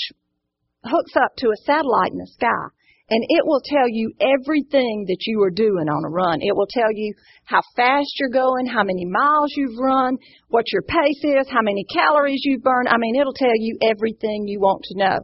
hooks 0.83 1.13
up 1.15 1.35
to 1.37 1.47
a 1.47 1.57
satellite 1.65 2.11
in 2.11 2.17
the 2.17 2.31
sky 2.33 2.69
and 3.09 3.25
it 3.27 3.41
will 3.43 3.61
tell 3.65 3.89
you 3.89 4.13
everything 4.21 5.05
that 5.09 5.25
you 5.25 5.41
are 5.41 5.49
doing 5.49 5.89
on 5.89 6.05
a 6.05 6.13
run. 6.13 6.41
It 6.41 6.55
will 6.55 6.69
tell 6.69 6.93
you 6.93 7.13
how 7.43 7.61
fast 7.75 8.13
you're 8.19 8.29
going, 8.29 8.67
how 8.69 8.85
many 8.85 9.05
miles 9.05 9.49
you've 9.57 9.77
run, 9.81 10.17
what 10.49 10.71
your 10.71 10.83
pace 10.83 11.23
is, 11.25 11.49
how 11.49 11.65
many 11.65 11.85
calories 11.89 12.41
you've 12.45 12.61
burned. 12.61 12.87
I 12.87 12.97
mean, 12.97 13.17
it'll 13.17 13.33
tell 13.33 13.57
you 13.57 13.77
everything 13.81 14.45
you 14.45 14.59
want 14.59 14.85
to 14.85 14.97
know. 14.97 15.17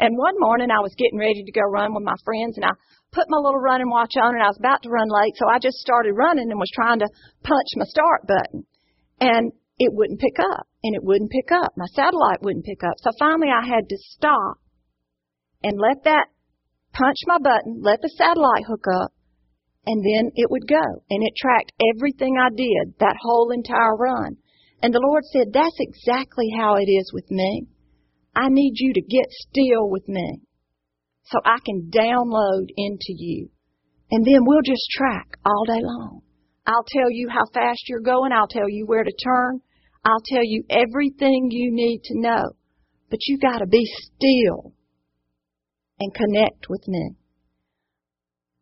And 0.00 0.16
one 0.16 0.34
morning 0.40 0.70
I 0.72 0.80
was 0.80 0.96
getting 0.96 1.18
ready 1.18 1.44
to 1.44 1.52
go 1.52 1.60
run 1.68 1.92
with 1.92 2.04
my 2.04 2.16
friends 2.24 2.56
and 2.56 2.64
I 2.64 2.72
put 3.12 3.28
my 3.28 3.38
little 3.38 3.60
running 3.60 3.90
watch 3.90 4.16
on 4.16 4.34
and 4.34 4.42
I 4.42 4.48
was 4.48 4.58
about 4.58 4.82
to 4.82 4.88
run 4.88 5.08
late, 5.08 5.36
so 5.36 5.44
I 5.46 5.58
just 5.58 5.76
started 5.76 6.16
running 6.16 6.48
and 6.50 6.58
was 6.58 6.72
trying 6.72 7.00
to 7.00 7.08
punch 7.44 7.68
my 7.76 7.84
start 7.84 8.26
button. 8.26 8.64
And 9.20 9.52
it 9.78 9.92
wouldn't 9.92 10.20
pick 10.20 10.40
up 10.40 10.66
and 10.86 10.94
it 10.94 11.02
wouldn't 11.02 11.32
pick 11.32 11.50
up. 11.50 11.72
My 11.76 11.90
satellite 11.94 12.42
wouldn't 12.42 12.64
pick 12.64 12.84
up. 12.84 12.94
So 12.98 13.10
finally 13.18 13.48
I 13.50 13.66
had 13.66 13.88
to 13.88 13.98
stop 14.14 14.62
and 15.64 15.74
let 15.80 16.04
that 16.04 16.26
punch 16.92 17.18
my 17.26 17.38
button, 17.42 17.82
let 17.82 18.00
the 18.02 18.14
satellite 18.16 18.64
hook 18.68 18.86
up, 19.02 19.12
and 19.84 19.98
then 20.04 20.30
it 20.34 20.48
would 20.48 20.68
go. 20.68 21.02
And 21.10 21.26
it 21.26 21.34
tracked 21.36 21.72
everything 21.96 22.36
I 22.38 22.50
did 22.54 22.94
that 23.00 23.16
whole 23.20 23.50
entire 23.50 23.96
run. 23.96 24.36
And 24.80 24.94
the 24.94 25.02
Lord 25.02 25.24
said, 25.24 25.52
that's 25.52 25.76
exactly 25.80 26.46
how 26.56 26.76
it 26.76 26.86
is 26.86 27.10
with 27.12 27.28
me. 27.30 27.66
I 28.36 28.48
need 28.48 28.74
you 28.76 28.92
to 28.92 29.00
get 29.00 29.26
still 29.30 29.90
with 29.90 30.06
me 30.06 30.40
so 31.24 31.40
I 31.44 31.58
can 31.64 31.90
download 31.90 32.66
into 32.76 33.10
you. 33.10 33.48
And 34.12 34.24
then 34.24 34.44
we'll 34.44 34.62
just 34.64 34.86
track 34.96 35.36
all 35.44 35.64
day 35.66 35.80
long. 35.82 36.20
I'll 36.64 36.86
tell 36.88 37.10
you 37.10 37.28
how 37.28 37.44
fast 37.52 37.88
you're 37.88 38.00
going. 38.00 38.30
I'll 38.30 38.46
tell 38.46 38.68
you 38.68 38.86
where 38.86 39.02
to 39.02 39.12
turn. 39.24 39.60
I'll 40.06 40.22
tell 40.24 40.44
you 40.44 40.62
everything 40.70 41.48
you 41.50 41.70
need 41.72 42.02
to 42.04 42.20
know. 42.20 42.52
But 43.10 43.18
you 43.26 43.38
gotta 43.38 43.66
be 43.66 43.84
still 43.84 44.72
and 45.98 46.14
connect 46.14 46.70
with 46.70 46.86
me. 46.86 47.16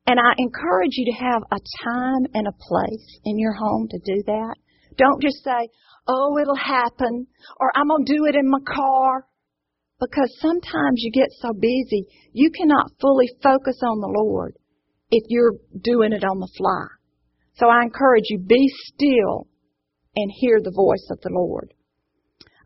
And 0.07 0.18
I 0.18 0.33
encourage 0.38 0.92
you 0.92 1.12
to 1.12 1.24
have 1.24 1.42
a 1.50 1.61
time 1.85 2.26
and 2.33 2.46
a 2.46 2.52
place 2.52 3.20
in 3.24 3.38
your 3.38 3.52
home 3.52 3.88
to 3.90 3.98
do 3.98 4.22
that. 4.26 4.54
Don't 4.96 5.20
just 5.20 5.42
say, 5.44 5.68
oh, 6.07 6.38
it'll 6.40 6.57
happen, 6.57 7.26
or 7.59 7.72
I'm 7.74 7.88
going 7.88 8.04
to 8.04 8.12
do 8.14 8.26
it 8.26 8.37
in 8.37 8.48
my 8.48 8.61
car. 8.66 9.26
Because 10.00 10.30
sometimes 10.40 10.96
you 10.98 11.11
get 11.12 11.28
so 11.40 11.52
busy, 11.52 12.07
you 12.33 12.50
cannot 12.50 12.90
fully 13.00 13.28
focus 13.42 13.80
on 13.83 14.00
the 14.00 14.12
Lord 14.22 14.54
if 15.11 15.24
you're 15.28 15.54
doing 15.83 16.12
it 16.12 16.24
on 16.24 16.40
the 16.40 16.50
fly. 16.57 16.87
So 17.54 17.68
I 17.68 17.83
encourage 17.83 18.24
you, 18.28 18.38
be 18.40 18.68
still 18.92 19.46
and 20.16 20.31
hear 20.40 20.61
the 20.62 20.74
voice 20.74 21.07
of 21.11 21.20
the 21.22 21.31
Lord. 21.33 21.74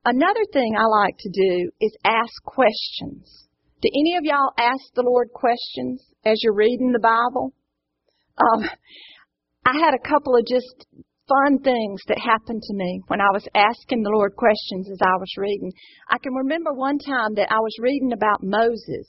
Another 0.04 0.44
thing 0.52 0.74
I 0.76 0.84
like 0.84 1.16
to 1.18 1.30
do 1.30 1.70
is 1.80 1.96
ask 2.04 2.32
questions. 2.44 3.48
Do 3.82 3.88
any 3.92 4.16
of 4.16 4.24
y'all 4.24 4.52
ask 4.58 4.82
the 4.94 5.02
Lord 5.02 5.28
questions 5.32 6.02
as 6.24 6.38
you're 6.42 6.54
reading 6.54 6.92
the 6.92 6.98
Bible? 6.98 7.52
Um, 8.38 8.68
I 9.66 9.78
had 9.78 9.94
a 9.94 10.08
couple 10.08 10.34
of 10.36 10.46
just 10.46 10.86
fun 11.28 11.58
things 11.62 12.00
that 12.08 12.18
happened 12.18 12.62
to 12.62 12.74
me 12.74 13.02
when 13.08 13.20
I 13.20 13.30
was 13.32 13.46
asking 13.54 14.02
the 14.02 14.14
Lord 14.14 14.34
questions 14.34 14.88
as 14.90 14.98
I 15.02 15.16
was 15.20 15.30
reading. 15.36 15.70
I 16.08 16.18
can 16.18 16.32
remember 16.32 16.72
one 16.72 16.98
time 16.98 17.34
that 17.36 17.52
I 17.52 17.58
was 17.58 17.76
reading 17.80 18.12
about 18.12 18.42
Moses, 18.42 19.06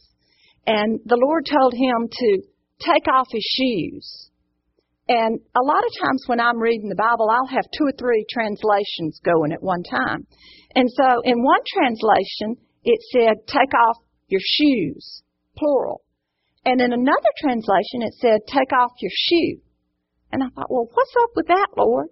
and 0.68 1.00
the 1.06 1.20
Lord 1.20 1.46
told 1.46 1.74
him 1.74 2.10
to 2.12 2.42
take 2.80 3.08
off 3.08 3.28
his 3.32 3.46
shoes. 3.56 4.29
And 5.10 5.40
a 5.58 5.66
lot 5.66 5.84
of 5.84 5.92
times 6.06 6.24
when 6.28 6.40
I'm 6.40 6.60
reading 6.60 6.88
the 6.88 6.96
Bible, 6.96 7.28
I'll 7.32 7.50
have 7.50 7.66
two 7.76 7.86
or 7.86 7.94
three 7.98 8.26
translations 8.30 9.20
going 9.26 9.52
at 9.52 9.64
one 9.64 9.82
time. 9.82 10.28
And 10.76 10.88
so 10.88 11.22
in 11.24 11.42
one 11.42 11.62
translation, 11.66 12.62
it 12.84 13.00
said, 13.12 13.48
take 13.48 13.74
off 13.74 13.98
your 14.28 14.42
shoes, 14.44 15.24
plural. 15.58 16.02
And 16.64 16.80
in 16.80 16.94
another 16.94 17.32
translation, 17.42 18.06
it 18.06 18.14
said, 18.22 18.42
take 18.46 18.72
off 18.72 18.92
your 19.02 19.12
shoe. 19.12 19.62
And 20.32 20.44
I 20.44 20.50
thought, 20.54 20.70
well, 20.70 20.88
what's 20.94 21.16
up 21.24 21.32
with 21.36 21.48
that, 21.48 21.70
Lord? 21.76 22.10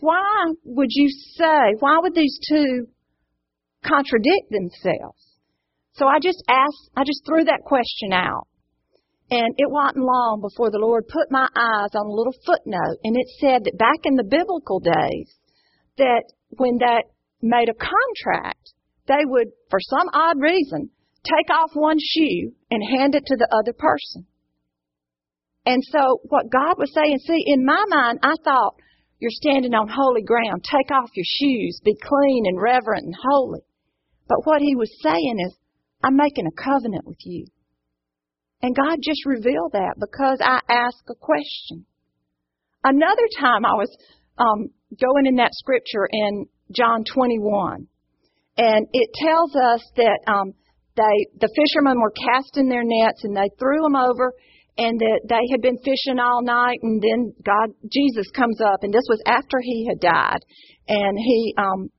Why 0.00 0.46
would 0.64 0.90
you 0.90 1.08
say, 1.36 1.78
why 1.78 1.98
would 2.02 2.16
these 2.16 2.40
two 2.48 2.88
contradict 3.86 4.50
themselves? 4.50 5.22
So 5.92 6.06
I 6.08 6.18
just 6.20 6.42
asked, 6.48 6.90
I 6.96 7.04
just 7.04 7.22
threw 7.24 7.44
that 7.44 7.60
question 7.64 8.12
out. 8.12 8.48
And 9.34 9.52
it 9.58 9.66
wasn't 9.68 10.06
long 10.06 10.38
before 10.40 10.70
the 10.70 10.78
Lord 10.78 11.08
put 11.08 11.26
my 11.28 11.48
eyes 11.56 11.90
on 11.98 12.06
a 12.06 12.14
little 12.14 12.38
footnote, 12.46 13.02
and 13.02 13.16
it 13.16 13.26
said 13.40 13.64
that 13.64 13.76
back 13.76 14.06
in 14.06 14.14
the 14.14 14.22
biblical 14.22 14.78
days, 14.78 15.26
that 15.98 16.22
when 16.50 16.78
they 16.78 17.02
made 17.42 17.66
a 17.68 17.74
contract, 17.74 18.70
they 19.08 19.26
would, 19.26 19.48
for 19.70 19.80
some 19.80 20.06
odd 20.14 20.38
reason, 20.38 20.88
take 21.26 21.50
off 21.50 21.70
one 21.74 21.98
shoe 21.98 22.52
and 22.70 22.80
hand 22.96 23.16
it 23.16 23.26
to 23.26 23.34
the 23.34 23.50
other 23.50 23.72
person. 23.72 24.24
And 25.66 25.82
so 25.82 26.20
what 26.30 26.52
God 26.52 26.78
was 26.78 26.94
saying, 26.94 27.18
see, 27.18 27.42
in 27.44 27.66
my 27.66 27.82
mind, 27.88 28.20
I 28.22 28.34
thought, 28.44 28.76
you're 29.18 29.34
standing 29.34 29.74
on 29.74 29.88
holy 29.88 30.22
ground. 30.22 30.62
Take 30.62 30.94
off 30.94 31.10
your 31.16 31.26
shoes. 31.26 31.80
Be 31.82 31.96
clean 31.96 32.44
and 32.46 32.60
reverent 32.60 33.06
and 33.06 33.16
holy. 33.30 33.62
But 34.28 34.44
what 34.44 34.60
he 34.60 34.76
was 34.76 34.94
saying 35.02 35.38
is, 35.44 35.56
I'm 36.04 36.16
making 36.16 36.46
a 36.46 36.62
covenant 36.62 37.04
with 37.04 37.18
you. 37.24 37.46
And 38.64 38.74
God 38.74 38.96
just 39.04 39.26
revealed 39.26 39.72
that 39.72 39.96
because 40.00 40.38
I 40.40 40.58
asked 40.70 41.04
a 41.10 41.14
question. 41.14 41.84
Another 42.82 43.28
time 43.38 43.66
I 43.66 43.74
was 43.76 43.94
um, 44.38 44.70
going 44.98 45.26
in 45.26 45.36
that 45.36 45.52
scripture 45.52 46.08
in 46.10 46.46
John 46.74 47.04
21, 47.04 47.86
and 48.56 48.86
it 48.90 49.10
tells 49.20 49.54
us 49.54 49.84
that 49.96 50.18
um, 50.26 50.54
they, 50.96 51.28
the 51.44 51.52
fishermen 51.54 52.00
were 52.00 52.14
casting 52.16 52.70
their 52.70 52.84
nets 52.84 53.22
and 53.24 53.36
they 53.36 53.50
threw 53.58 53.82
them 53.82 53.96
over 53.96 54.32
and 54.78 54.98
that 54.98 55.20
they 55.28 55.44
had 55.52 55.60
been 55.60 55.76
fishing 55.84 56.18
all 56.18 56.42
night 56.42 56.78
and 56.80 57.02
then 57.02 57.34
God, 57.44 57.68
Jesus 57.92 58.30
comes 58.34 58.62
up 58.62 58.80
and 58.80 58.94
this 58.94 59.04
was 59.10 59.20
after 59.26 59.60
he 59.60 59.86
had 59.86 60.00
died 60.00 60.40
and 60.88 61.18
he, 61.18 61.54
um, 61.58 61.90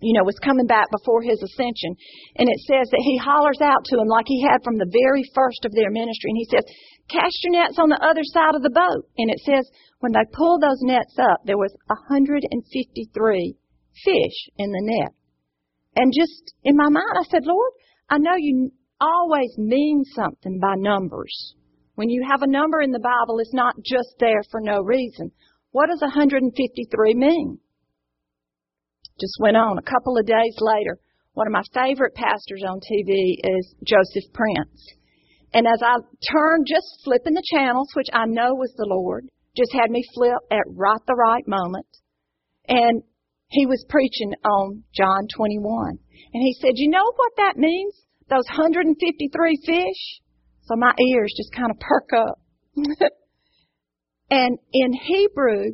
you 0.00 0.16
know, 0.16 0.24
was 0.24 0.38
coming 0.40 0.66
back 0.66 0.88
before 0.90 1.22
his 1.22 1.40
ascension. 1.40 1.94
And 2.36 2.48
it 2.48 2.60
says 2.64 2.88
that 2.90 3.04
he 3.04 3.20
hollers 3.20 3.60
out 3.60 3.84
to 3.86 4.00
him 4.00 4.08
like 4.08 4.26
he 4.26 4.42
had 4.42 4.64
from 4.64 4.76
the 4.76 4.90
very 4.90 5.24
first 5.34 5.64
of 5.64 5.72
their 5.72 5.90
ministry. 5.90 6.32
And 6.32 6.40
he 6.40 6.48
says, 6.50 6.64
cast 7.08 7.36
your 7.44 7.60
nets 7.60 7.78
on 7.78 7.88
the 7.88 8.00
other 8.00 8.24
side 8.24 8.54
of 8.56 8.62
the 8.62 8.72
boat. 8.72 9.04
And 9.18 9.30
it 9.30 9.40
says, 9.44 9.68
when 10.00 10.12
they 10.12 10.24
pulled 10.32 10.62
those 10.62 10.80
nets 10.82 11.16
up, 11.20 11.44
there 11.44 11.60
was 11.60 11.74
153 11.86 12.48
fish 14.04 14.38
in 14.56 14.72
the 14.72 14.82
net. 14.82 15.12
And 15.96 16.12
just 16.16 16.54
in 16.64 16.76
my 16.76 16.88
mind, 16.88 17.16
I 17.18 17.24
said, 17.28 17.44
Lord, 17.44 17.72
I 18.08 18.18
know 18.18 18.36
you 18.36 18.72
always 19.00 19.52
mean 19.58 20.04
something 20.14 20.58
by 20.60 20.74
numbers. 20.76 21.54
When 21.94 22.08
you 22.08 22.24
have 22.30 22.42
a 22.42 22.50
number 22.50 22.80
in 22.80 22.92
the 22.92 23.00
Bible, 23.00 23.38
it's 23.40 23.52
not 23.52 23.74
just 23.84 24.14
there 24.18 24.42
for 24.50 24.60
no 24.60 24.80
reason. 24.80 25.32
What 25.72 25.88
does 25.88 26.00
153 26.00 27.14
mean? 27.14 27.58
Just 29.20 29.36
went 29.38 29.56
on. 29.56 29.78
A 29.78 29.82
couple 29.82 30.16
of 30.16 30.26
days 30.26 30.56
later, 30.60 30.98
one 31.34 31.46
of 31.46 31.52
my 31.52 31.62
favorite 31.74 32.14
pastors 32.14 32.62
on 32.66 32.80
TV 32.80 33.36
is 33.42 33.74
Joseph 33.84 34.32
Prince. 34.32 34.94
And 35.52 35.66
as 35.66 35.82
I 35.82 35.96
turned, 36.32 36.66
just 36.66 37.02
flipping 37.04 37.34
the 37.34 37.42
channels, 37.52 37.88
which 37.94 38.08
I 38.12 38.24
know 38.26 38.54
was 38.54 38.72
the 38.76 38.86
Lord, 38.88 39.26
just 39.56 39.72
had 39.72 39.90
me 39.90 40.02
flip 40.14 40.38
at 40.50 40.64
right 40.68 41.00
the 41.06 41.14
right 41.14 41.46
moment. 41.46 41.86
And 42.68 43.02
he 43.48 43.66
was 43.66 43.84
preaching 43.88 44.32
on 44.44 44.84
John 44.94 45.26
21. 45.36 45.98
And 46.32 46.42
he 46.42 46.54
said, 46.60 46.72
You 46.76 46.90
know 46.90 47.12
what 47.16 47.32
that 47.36 47.56
means? 47.56 47.94
Those 48.28 48.46
153 48.48 49.58
fish? 49.66 50.20
So 50.62 50.76
my 50.76 50.92
ears 51.12 51.34
just 51.36 51.52
kind 51.52 51.70
of 51.70 51.80
perk 51.80 52.10
up. 52.16 52.38
and 54.30 54.58
in 54.72 54.92
Hebrew, 54.92 55.72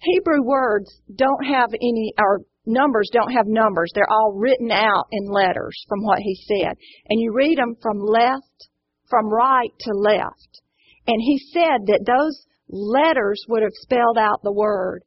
Hebrew 0.00 0.42
words 0.42 1.00
don't 1.14 1.46
have 1.46 1.70
any, 1.72 2.12
or 2.18 2.40
numbers 2.66 3.10
don't 3.12 3.32
have 3.32 3.46
numbers. 3.46 3.90
They're 3.94 4.10
all 4.10 4.34
written 4.36 4.70
out 4.70 5.06
in 5.10 5.30
letters 5.30 5.84
from 5.88 6.02
what 6.02 6.18
he 6.18 6.36
said. 6.46 6.74
And 7.08 7.20
you 7.20 7.32
read 7.34 7.58
them 7.58 7.76
from 7.80 7.98
left, 8.00 8.68
from 9.08 9.28
right 9.28 9.70
to 9.80 9.92
left. 9.92 10.62
And 11.06 11.20
he 11.20 11.38
said 11.52 11.86
that 11.86 12.04
those 12.06 12.46
letters 12.68 13.44
would 13.48 13.62
have 13.62 13.72
spelled 13.74 14.18
out 14.18 14.40
the 14.42 14.52
word, 14.52 15.02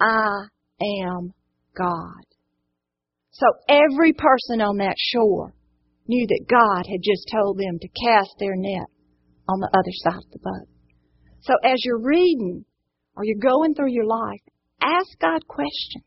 I 0.00 0.46
am 0.80 1.32
God. 1.76 2.24
So 3.32 3.46
every 3.68 4.14
person 4.14 4.62
on 4.62 4.78
that 4.78 4.96
shore 4.98 5.54
knew 6.08 6.26
that 6.26 6.46
God 6.48 6.86
had 6.90 7.02
just 7.02 7.30
told 7.30 7.58
them 7.58 7.78
to 7.80 8.06
cast 8.06 8.30
their 8.38 8.56
net 8.56 8.86
on 9.48 9.60
the 9.60 9.70
other 9.74 9.92
side 9.92 10.24
of 10.24 10.30
the 10.30 10.38
boat. 10.38 10.68
So 11.42 11.54
as 11.62 11.84
you're 11.84 12.02
reading 12.02 12.64
or 13.14 13.24
you're 13.24 13.36
going 13.38 13.74
through 13.74 13.92
your 13.92 14.06
life, 14.06 14.40
ask 14.80 15.06
God 15.20 15.46
questions 15.46 16.05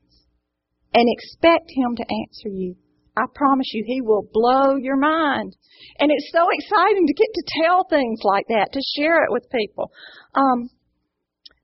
and 0.94 1.06
expect 1.08 1.70
Him 1.76 1.96
to 1.96 2.04
answer 2.04 2.50
you. 2.50 2.76
I 3.18 3.24
promise 3.34 3.68
you, 3.74 3.84
He 3.86 4.02
will 4.02 4.28
blow 4.32 4.76
your 4.76 4.98
mind. 4.98 5.56
And 6.00 6.12
it's 6.12 6.32
so 6.32 6.48
exciting 6.52 7.06
to 7.08 7.14
get 7.14 7.28
to 7.34 7.44
tell 7.64 7.86
things 7.90 8.20
like 8.24 8.46
that, 8.50 8.72
to 8.74 8.82
share 8.96 9.24
it 9.24 9.32
with 9.32 9.52
people. 9.52 9.92
Um, 10.34 10.70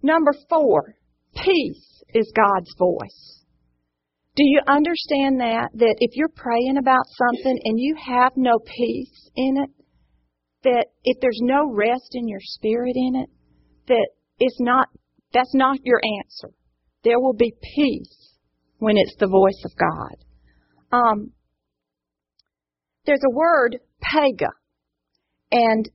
number 0.02 0.34
four, 0.50 0.96
peace 1.36 2.04
is 2.14 2.32
God's 2.36 2.74
voice. 2.78 3.44
Do 4.36 4.44
you 4.44 4.60
understand 4.68 5.40
that? 5.40 5.70
That 5.76 5.96
if 6.00 6.12
you're 6.16 6.28
praying 6.36 6.78
about 6.78 7.06
something 7.18 7.58
and 7.64 7.80
you 7.80 7.96
have 8.06 8.34
no 8.36 8.60
peace 8.60 9.30
in 9.36 9.58
it, 9.64 9.70
that 10.64 10.88
if 11.04 11.18
there's 11.22 11.40
no 11.42 11.72
rest 11.72 12.10
in 12.14 12.28
your 12.28 12.42
spirit 12.42 12.96
in 12.96 13.16
it, 13.16 13.30
that 13.88 14.08
it's 14.40 14.60
not, 14.60 14.90
that's 15.34 15.54
not 15.54 15.78
your 15.84 16.02
answer. 16.24 16.54
There 17.04 17.20
will 17.20 17.36
be 17.36 17.54
peace 17.76 18.25
when 18.80 18.98
it's 18.98 19.16
the 19.20 19.28
voice 19.28 19.62
of 19.66 19.72
God. 19.78 20.16
Um, 20.92 21.32
there's 23.06 23.24
a 23.26 23.36
word, 23.36 23.80
pega, 24.02 24.50
and 25.52 25.90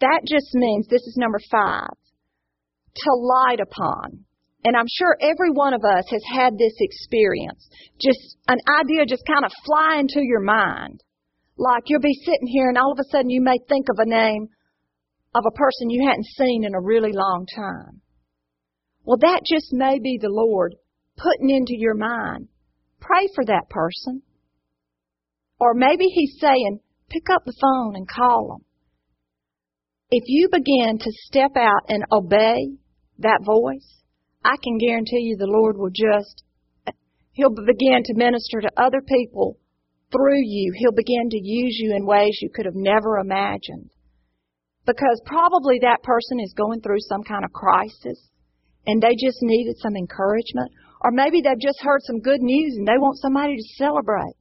that 0.00 0.22
just 0.26 0.54
means, 0.54 0.86
this 0.88 1.02
is 1.02 1.16
number 1.16 1.38
five, 1.50 1.94
to 2.94 3.10
light 3.14 3.60
upon. 3.60 4.24
And 4.64 4.76
I'm 4.76 4.86
sure 4.88 5.16
every 5.20 5.50
one 5.50 5.74
of 5.74 5.82
us 5.84 6.04
has 6.10 6.22
had 6.34 6.54
this 6.56 6.74
experience. 6.78 7.68
Just 8.00 8.36
an 8.46 8.58
idea 8.80 9.06
just 9.06 9.26
kind 9.26 9.44
of 9.44 9.52
fly 9.64 9.96
into 9.98 10.20
your 10.22 10.40
mind. 10.40 11.02
Like 11.56 11.84
you'll 11.86 12.00
be 12.00 12.18
sitting 12.24 12.46
here 12.46 12.68
and 12.68 12.78
all 12.78 12.92
of 12.92 12.98
a 12.98 13.08
sudden 13.10 13.30
you 13.30 13.42
may 13.42 13.58
think 13.68 13.86
of 13.90 13.98
a 13.98 14.08
name 14.08 14.48
of 15.34 15.44
a 15.46 15.56
person 15.56 15.90
you 15.90 16.06
hadn't 16.06 16.26
seen 16.26 16.64
in 16.64 16.74
a 16.74 16.80
really 16.80 17.12
long 17.12 17.46
time. 17.54 18.02
Well, 19.04 19.18
that 19.18 19.42
just 19.48 19.72
may 19.72 19.98
be 19.98 20.18
the 20.20 20.30
Lord 20.30 20.74
putting 21.16 21.50
into 21.50 21.74
your 21.76 21.94
mind. 21.94 22.48
Pray 23.00 23.28
for 23.34 23.44
that 23.44 23.68
person. 23.70 24.22
Or 25.58 25.74
maybe 25.74 26.06
He's 26.06 26.36
saying, 26.40 26.80
pick 27.08 27.24
up 27.32 27.44
the 27.44 27.56
phone 27.60 27.94
and 27.96 28.08
call 28.08 28.48
them. 28.48 28.64
If 30.10 30.24
you 30.26 30.48
begin 30.50 30.98
to 30.98 31.12
step 31.26 31.52
out 31.56 31.88
and 31.88 32.04
obey 32.12 32.76
that 33.18 33.44
voice, 33.44 34.02
I 34.44 34.56
can 34.62 34.78
guarantee 34.78 35.20
you 35.20 35.36
the 35.36 35.46
Lord 35.46 35.76
will 35.78 35.90
just, 35.90 36.42
He'll 37.32 37.54
begin 37.54 38.02
to 38.04 38.14
minister 38.14 38.60
to 38.60 38.70
other 38.76 39.00
people 39.00 39.58
through 40.12 40.42
you. 40.42 40.72
He'll 40.76 40.92
begin 40.92 41.30
to 41.30 41.40
use 41.40 41.78
you 41.78 41.96
in 41.96 42.06
ways 42.06 42.38
you 42.42 42.50
could 42.54 42.66
have 42.66 42.76
never 42.76 43.18
imagined. 43.18 43.90
Because 44.84 45.22
probably 45.24 45.78
that 45.80 46.02
person 46.02 46.40
is 46.40 46.52
going 46.56 46.80
through 46.82 47.00
some 47.00 47.22
kind 47.22 47.44
of 47.44 47.52
crisis 47.52 48.18
and 48.86 49.00
they 49.00 49.14
just 49.14 49.38
needed 49.40 49.76
some 49.78 49.96
encouragement. 49.96 50.72
Or 51.02 51.10
maybe 51.10 51.40
they've 51.42 51.60
just 51.60 51.80
heard 51.82 52.00
some 52.02 52.20
good 52.20 52.40
news 52.40 52.76
and 52.76 52.86
they 52.86 52.98
want 52.98 53.18
somebody 53.18 53.56
to 53.56 53.74
celebrate. 53.76 54.36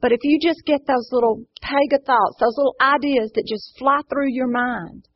But 0.00 0.12
if 0.12 0.20
you 0.22 0.38
just 0.42 0.62
get 0.66 0.80
those 0.86 1.08
little 1.12 1.44
pega 1.62 2.04
thoughts, 2.04 2.36
those 2.38 2.56
little 2.56 2.76
ideas 2.80 3.30
that 3.34 3.46
just 3.48 3.78
fly 3.78 4.00
through 4.10 4.30
your 4.30 4.48
mind, 4.48 5.06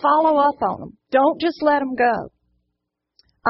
follow 0.00 0.38
up 0.38 0.62
on 0.62 0.80
them. 0.80 0.98
Don't 1.10 1.40
just 1.40 1.62
let 1.62 1.80
them 1.80 1.94
go. 1.94 2.30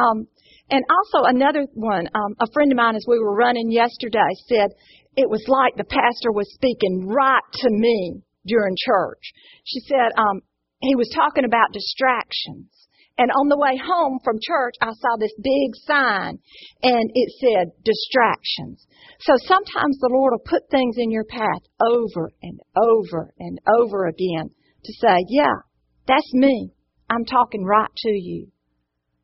Um, 0.00 0.26
and 0.70 0.82
also 0.90 1.26
another 1.28 1.66
one, 1.74 2.08
um, 2.14 2.34
a 2.40 2.50
friend 2.52 2.72
of 2.72 2.76
mine 2.76 2.96
as 2.96 3.04
we 3.06 3.18
were 3.18 3.34
running 3.34 3.70
yesterday 3.70 4.32
said 4.48 4.70
it 5.16 5.28
was 5.28 5.44
like 5.46 5.76
the 5.76 5.84
pastor 5.84 6.32
was 6.32 6.52
speaking 6.54 7.06
right 7.06 7.44
to 7.52 7.68
me 7.70 8.22
during 8.46 8.74
church. 8.84 9.32
She 9.64 9.80
said 9.80 10.10
um, 10.18 10.40
he 10.80 10.96
was 10.96 11.08
talking 11.14 11.44
about 11.44 11.72
distractions. 11.72 12.83
And 13.16 13.30
on 13.30 13.48
the 13.48 13.58
way 13.58 13.78
home 13.78 14.18
from 14.24 14.38
church, 14.42 14.74
I 14.82 14.90
saw 14.92 15.16
this 15.18 15.34
big 15.38 15.70
sign 15.86 16.38
and 16.82 17.10
it 17.14 17.30
said 17.38 17.70
distractions. 17.84 18.86
So 19.20 19.34
sometimes 19.46 19.98
the 20.00 20.10
Lord 20.12 20.32
will 20.32 20.50
put 20.50 20.68
things 20.70 20.96
in 20.98 21.10
your 21.10 21.24
path 21.24 21.62
over 21.80 22.30
and 22.42 22.58
over 22.76 23.32
and 23.38 23.58
over 23.78 24.06
again 24.06 24.50
to 24.84 24.92
say, 25.00 25.16
yeah, 25.28 25.62
that's 26.08 26.34
me. 26.34 26.70
I'm 27.08 27.24
talking 27.24 27.64
right 27.64 27.90
to 27.94 28.10
you 28.10 28.48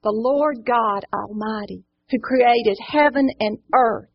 the 0.02 0.12
Lord 0.12 0.64
God 0.66 1.04
Almighty, 1.12 1.84
who 2.10 2.18
created 2.18 2.78
heaven 2.80 3.28
and 3.38 3.58
earth, 3.74 4.08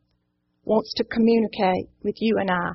wants 0.63 0.93
to 0.95 1.03
communicate 1.03 1.89
with 2.03 2.15
you 2.19 2.37
and 2.39 2.49
I. 2.49 2.71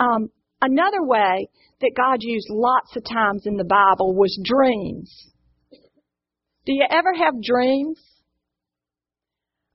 Um, 0.00 0.28
another 0.60 1.04
way 1.04 1.48
that 1.80 1.92
God 1.96 2.18
used 2.20 2.48
lots 2.50 2.96
of 2.96 3.04
times 3.04 3.46
in 3.46 3.56
the 3.56 3.64
Bible 3.64 4.14
was 4.14 4.36
dreams. 4.44 5.30
Do 6.66 6.72
you 6.72 6.86
ever 6.90 7.12
have 7.14 7.42
dreams? 7.42 8.00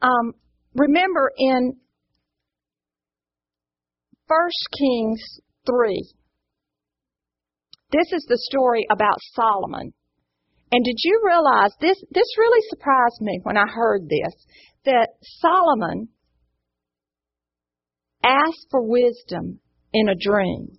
Um, 0.01 0.33
remember 0.75 1.31
in 1.37 1.75
1 4.27 4.39
Kings 4.77 5.39
3, 5.65 6.13
this 7.91 8.13
is 8.13 8.25
the 8.27 8.37
story 8.37 8.85
about 8.91 9.17
Solomon. 9.33 9.93
And 10.71 10.85
did 10.85 10.97
you 11.03 11.21
realize 11.25 11.71
this? 11.81 11.97
This 12.11 12.37
really 12.37 12.63
surprised 12.69 13.21
me 13.21 13.39
when 13.43 13.57
I 13.57 13.65
heard 13.67 14.07
this 14.07 14.33
that 14.85 15.09
Solomon 15.23 16.09
asked 18.23 18.67
for 18.69 18.87
wisdom 18.87 19.59
in 19.93 20.09
a 20.09 20.15
dream. 20.15 20.77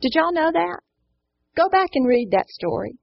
Did 0.00 0.12
y'all 0.14 0.32
know 0.32 0.50
that? 0.52 0.80
Go 1.56 1.68
back 1.68 1.90
and 1.94 2.08
read 2.08 2.30
that 2.32 2.48
story. 2.48 2.98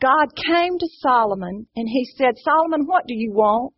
God 0.00 0.28
came 0.46 0.78
to 0.78 0.88
Solomon 1.00 1.66
and 1.74 1.88
he 1.88 2.04
said, 2.16 2.34
Solomon, 2.36 2.86
what 2.86 3.06
do 3.06 3.14
you 3.14 3.32
want? 3.32 3.74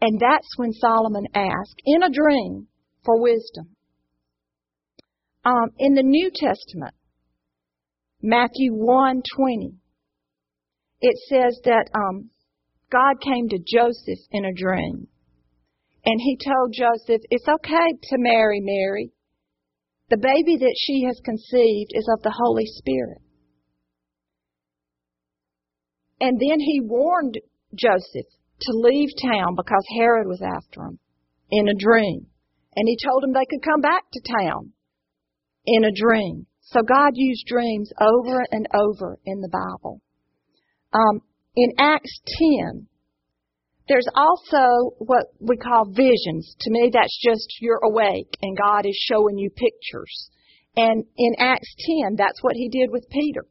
And 0.00 0.20
that's 0.20 0.56
when 0.56 0.72
Solomon 0.72 1.26
asked 1.34 1.80
in 1.84 2.02
a 2.02 2.10
dream 2.10 2.68
for 3.04 3.20
wisdom. 3.20 3.76
Um, 5.44 5.70
in 5.78 5.94
the 5.94 6.02
New 6.02 6.30
Testament, 6.34 6.94
Matthew 8.22 8.72
1:20. 8.72 9.76
It 11.00 11.16
says 11.28 11.60
that 11.64 11.90
um, 11.94 12.30
God 12.90 13.20
came 13.20 13.48
to 13.50 13.58
Joseph 13.58 14.20
in 14.30 14.44
a 14.46 14.54
dream. 14.54 15.08
And 16.06 16.20
he 16.20 16.36
told 16.36 16.72
Joseph, 16.72 17.22
It's 17.30 17.48
okay 17.48 17.98
to 18.04 18.16
marry 18.18 18.60
Mary. 18.60 19.12
The 20.10 20.16
baby 20.16 20.56
that 20.58 20.76
she 20.78 21.04
has 21.06 21.20
conceived 21.24 21.90
is 21.92 22.08
of 22.14 22.22
the 22.22 22.34
Holy 22.34 22.66
Spirit. 22.66 23.20
And 26.24 26.40
then 26.40 26.58
he 26.58 26.80
warned 26.80 27.38
Joseph 27.74 28.32
to 28.62 28.72
leave 28.72 29.10
town 29.22 29.54
because 29.54 29.84
Herod 29.94 30.26
was 30.26 30.40
after 30.40 30.80
him. 30.80 30.98
in 31.50 31.68
a 31.68 31.74
dream. 31.74 32.26
And 32.74 32.88
he 32.88 32.96
told 33.06 33.22
him 33.22 33.34
they 33.34 33.44
could 33.44 33.62
come 33.62 33.82
back 33.82 34.04
to 34.10 34.32
town 34.40 34.72
in 35.66 35.84
a 35.84 35.92
dream. 35.94 36.46
So 36.62 36.80
God 36.80 37.10
used 37.12 37.44
dreams 37.46 37.92
over 38.00 38.42
and 38.50 38.66
over 38.74 39.18
in 39.26 39.42
the 39.42 39.50
Bible. 39.50 40.00
Um, 40.94 41.20
in 41.54 41.72
Acts 41.78 42.18
10, 42.64 42.88
there's 43.86 44.08
also 44.16 44.96
what 44.96 45.26
we 45.38 45.58
call 45.58 45.84
visions. 45.92 46.56
To 46.58 46.70
me, 46.70 46.90
that's 46.90 47.20
just 47.22 47.58
you're 47.60 47.84
awake 47.84 48.38
and 48.40 48.56
God 48.56 48.86
is 48.86 48.96
showing 48.96 49.36
you 49.36 49.50
pictures. 49.50 50.30
And 50.74 51.04
in 51.18 51.34
Acts 51.38 51.74
10, 52.02 52.16
that's 52.16 52.42
what 52.42 52.56
he 52.56 52.70
did 52.70 52.90
with 52.90 53.10
Peter. 53.10 53.44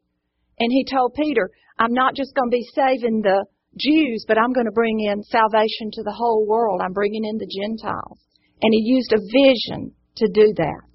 And 0.58 0.70
he 0.70 0.84
told 0.84 1.14
Peter, 1.14 1.50
I'm 1.78 1.92
not 1.92 2.14
just 2.14 2.34
going 2.34 2.50
to 2.50 2.54
be 2.54 2.66
saving 2.74 3.22
the 3.22 3.44
Jews, 3.78 4.24
but 4.26 4.38
I'm 4.38 4.52
going 4.52 4.66
to 4.66 4.72
bring 4.72 5.00
in 5.00 5.22
salvation 5.24 5.90
to 5.92 6.02
the 6.02 6.14
whole 6.16 6.46
world. 6.46 6.80
I'm 6.82 6.92
bringing 6.92 7.24
in 7.24 7.38
the 7.38 7.50
Gentiles. 7.50 8.18
And 8.62 8.72
he 8.72 8.82
used 8.84 9.12
a 9.12 9.18
vision 9.18 9.92
to 10.16 10.28
do 10.32 10.54
that. 10.56 10.90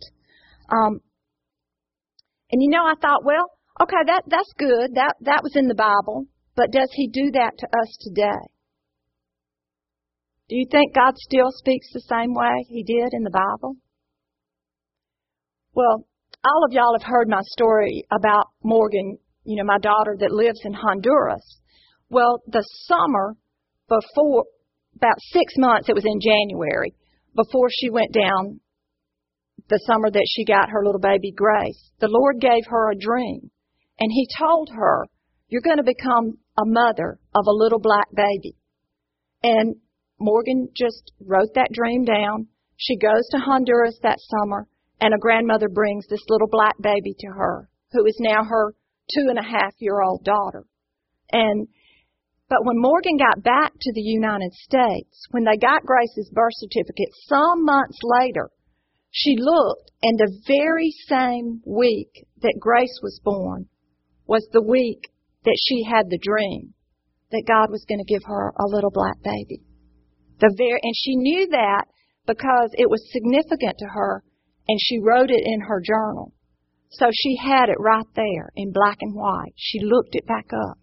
Um, 0.72 1.00
and 2.52 2.62
you 2.64 2.70
know, 2.70 2.86
I 2.86 2.94
thought, 3.02 3.26
well, 3.26 3.52
okay, 3.82 4.04
that, 4.08 4.24
that's 4.28 4.54
good. 4.58 4.96
That, 4.96 5.16
that 5.22 5.44
was 5.44 5.56
in 5.56 5.68
the 5.68 5.76
Bible. 5.76 6.26
But 6.56 6.72
does 6.72 6.90
he 6.94 7.08
do 7.08 7.32
that 7.32 7.52
to 7.58 7.68
us 7.68 7.98
today? 8.02 8.48
Do 10.50 10.56
you 10.56 10.66
think 10.72 10.96
God 10.96 11.14
still 11.16 11.52
speaks 11.52 11.88
the 11.94 12.02
same 12.02 12.34
way 12.34 12.66
he 12.68 12.84
did 12.84 13.14
in 13.14 13.24
the 13.24 13.30
Bible? 13.30 13.76
Well, 15.76 16.08
all 16.44 16.66
of 16.66 16.74
y'all 16.74 16.98
have 16.98 17.08
heard 17.08 17.30
my 17.30 17.42
story 17.44 18.04
about 18.12 18.48
Morgan, 18.64 19.20
you 19.44 19.58
know, 19.58 19.66
my 19.66 19.78
daughter 19.80 20.16
that 20.20 20.32
lives 20.32 20.60
in 20.64 20.74
Honduras. 20.74 21.60
Well, 22.10 22.42
the 22.48 22.64
summer 22.88 23.36
before, 23.88 24.46
about 24.96 25.18
six 25.32 25.54
months, 25.58 25.90
it 25.90 25.96
was 25.96 26.06
in 26.06 26.20
January, 26.22 26.94
before 27.36 27.70
she 27.72 27.90
went 27.90 28.14
down, 28.14 28.60
the 29.70 29.80
summer 29.86 30.10
that 30.10 30.28
she 30.28 30.46
got 30.46 30.70
her 30.70 30.84
little 30.84 31.00
baby 31.00 31.32
Grace, 31.32 31.92
the 32.00 32.08
Lord 32.08 32.40
gave 32.40 32.66
her 32.68 32.92
a 32.92 33.00
dream. 33.00 33.52
And 34.00 34.12
He 34.12 34.28
told 34.38 34.70
her, 34.74 35.06
You're 35.48 35.62
going 35.62 35.78
to 35.78 35.84
become 35.84 36.38
a 36.58 36.66
mother 36.66 37.20
of 37.36 37.46
a 37.48 37.54
little 37.54 37.80
black 37.80 38.08
baby. 38.14 38.56
And 39.44 39.76
Morgan 40.20 40.70
just 40.76 41.12
wrote 41.22 41.54
that 41.56 41.72
dream 41.72 42.04
down. 42.04 42.48
She 42.78 42.98
goes 42.98 43.28
to 43.32 43.38
Honduras 43.38 44.00
that 44.04 44.20
summer 44.20 44.68
and 45.02 45.14
a 45.14 45.18
grandmother 45.18 45.70
brings 45.70 46.06
this 46.08 46.24
little 46.28 46.48
black 46.50 46.76
baby 46.82 47.16
to 47.20 47.28
her, 47.28 47.70
who 47.92 48.06
is 48.06 48.18
now 48.20 48.44
her 48.44 48.74
two 49.14 49.28
and 49.30 49.40
a 49.40 49.44
half 49.44 49.74
year 49.80 50.02
old 50.02 50.24
daughter. 50.24 50.66
And 51.32 51.68
but 52.50 52.66
when 52.66 52.82
Morgan 52.82 53.18
got 53.18 53.44
back 53.44 53.74
to 53.80 53.94
the 53.94 54.02
United 54.02 54.52
States, 54.54 55.28
when 55.30 55.44
they 55.44 55.58
got 55.58 55.86
Grace's 55.86 56.32
birth 56.34 56.54
certificate, 56.56 57.10
some 57.28 57.64
months 57.64 58.00
later, 58.02 58.50
she 59.12 59.36
looked, 59.38 59.92
and 60.02 60.18
the 60.18 60.42
very 60.48 60.92
same 61.08 61.62
week 61.66 62.26
that 62.42 62.58
Grace 62.60 63.00
was 63.04 63.22
born 63.24 63.68
was 64.26 64.48
the 64.52 64.64
week 64.64 65.12
that 65.46 65.58
she 65.68 65.84
had 65.84 66.10
the 66.10 66.20
dream 66.22 66.74
that 67.32 67.46
God 67.48 67.72
was 67.72 67.86
going 67.88 68.00
to 68.00 68.12
give 68.12 68.24
her 68.26 68.54
a 68.60 68.68
little 68.68 68.92
black 68.92 69.22
baby. 69.24 69.62
The 70.40 70.54
very, 70.58 70.80
and 70.82 70.94
she 70.96 71.16
knew 71.16 71.48
that 71.52 71.86
because 72.26 72.70
it 72.74 72.90
was 72.90 73.12
significant 73.12 73.78
to 73.78 73.86
her 73.94 74.24
and 74.68 74.80
she 74.82 75.00
wrote 75.00 75.30
it 75.30 75.42
in 75.44 75.62
her 75.62 75.82
journal. 75.82 76.34
So 76.90 77.08
she 77.14 77.38
had 77.38 77.70
it 77.70 77.80
right 77.80 78.08
there 78.16 78.50
in 78.56 78.72
black 78.72 78.98
and 79.02 79.14
white. 79.14 79.54
She 79.56 79.80
looked 79.80 80.16
it 80.16 80.26
back 80.26 80.48
up. 80.54 80.78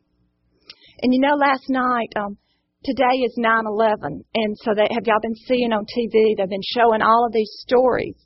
And 1.03 1.13
you 1.13 1.21
know, 1.21 1.35
last 1.35 1.69
night, 1.69 2.09
um, 2.17 2.39
today 2.85 3.19
is 3.25 3.37
9/11, 3.39 4.23
and 4.35 4.57
so 4.63 4.73
they 4.75 4.87
have 4.91 5.07
y'all 5.07 5.21
been 5.21 5.35
seeing 5.35 5.73
on 5.73 5.85
TV? 5.85 6.37
They've 6.37 6.49
been 6.49 6.73
showing 6.75 7.03
all 7.03 7.27
of 7.27 7.33
these 7.33 7.51
stories. 7.67 8.17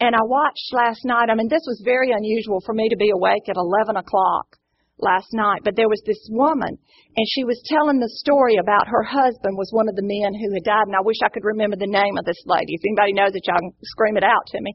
And 0.00 0.14
I 0.14 0.22
watched 0.22 0.72
last 0.72 1.04
night. 1.04 1.28
I 1.28 1.34
mean, 1.34 1.48
this 1.48 1.66
was 1.66 1.82
very 1.84 2.12
unusual 2.12 2.60
for 2.64 2.72
me 2.72 2.88
to 2.88 2.96
be 2.96 3.10
awake 3.10 3.48
at 3.48 3.56
11 3.56 3.96
o'clock 3.96 4.56
last 4.98 5.28
night, 5.32 5.62
but 5.64 5.76
there 5.76 5.88
was 5.88 6.02
this 6.06 6.22
woman, 6.30 6.74
and 6.74 7.26
she 7.34 7.44
was 7.44 7.62
telling 7.66 7.98
the 7.98 8.10
story 8.18 8.56
about 8.56 8.88
her 8.88 9.02
husband 9.02 9.54
was 9.56 9.70
one 9.70 9.88
of 9.88 9.94
the 9.94 10.06
men 10.06 10.34
who 10.34 10.50
had 10.54 10.66
died, 10.66 10.86
and 10.86 10.96
I 10.96 11.06
wish 11.06 11.18
I 11.22 11.30
could 11.30 11.44
remember 11.44 11.76
the 11.76 11.90
name 11.90 12.18
of 12.18 12.24
this 12.24 12.42
lady. 12.46 12.74
If 12.74 12.82
anybody 12.82 13.12
knows 13.14 13.34
it, 13.34 13.46
y'all 13.46 13.62
can 13.62 13.72
scream 13.82 14.16
it 14.16 14.24
out 14.24 14.46
to 14.54 14.58
me. 14.60 14.74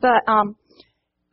But 0.00 0.22
um, 0.30 0.54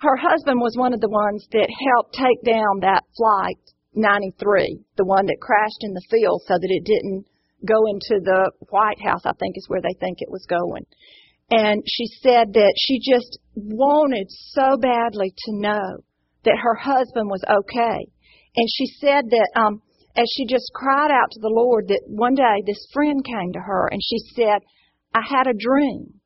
her 0.01 0.17
husband 0.17 0.59
was 0.59 0.75
one 0.77 0.93
of 0.93 1.01
the 1.01 1.09
ones 1.09 1.45
that 1.51 1.69
helped 1.69 2.13
take 2.13 2.41
down 2.43 2.81
that 2.81 3.03
flight 3.15 3.59
93, 3.93 4.79
the 4.97 5.05
one 5.05 5.25
that 5.25 5.41
crashed 5.41 5.81
in 5.81 5.93
the 5.93 6.07
field 6.09 6.41
so 6.47 6.55
that 6.55 6.71
it 6.71 6.85
didn't 6.85 7.25
go 7.65 7.85
into 7.87 8.19
the 8.23 8.51
White 8.69 9.01
House, 9.01 9.25
I 9.25 9.33
think 9.39 9.57
is 9.57 9.69
where 9.69 9.81
they 9.81 9.95
think 9.99 10.17
it 10.19 10.31
was 10.31 10.45
going. 10.49 10.85
And 11.51 11.83
she 11.85 12.07
said 12.21 12.53
that 12.53 12.73
she 12.77 12.99
just 12.99 13.37
wanted 13.55 14.27
so 14.29 14.77
badly 14.77 15.33
to 15.45 15.57
know 15.57 16.01
that 16.45 16.57
her 16.57 16.75
husband 16.75 17.29
was 17.29 17.43
okay 17.43 18.07
and 18.55 18.67
she 18.69 18.85
said 18.99 19.25
that 19.29 19.49
um, 19.55 19.81
as 20.15 20.25
she 20.35 20.45
just 20.45 20.71
cried 20.73 21.11
out 21.11 21.31
to 21.31 21.39
the 21.39 21.53
Lord, 21.53 21.87
that 21.87 22.01
one 22.07 22.35
day 22.35 22.63
this 22.65 22.85
friend 22.93 23.23
came 23.23 23.53
to 23.53 23.59
her 23.59 23.87
and 23.87 24.01
she 24.03 24.17
said, 24.35 24.59
I 25.13 25.21
had 25.27 25.47
a 25.47 25.57
dream 25.57 26.19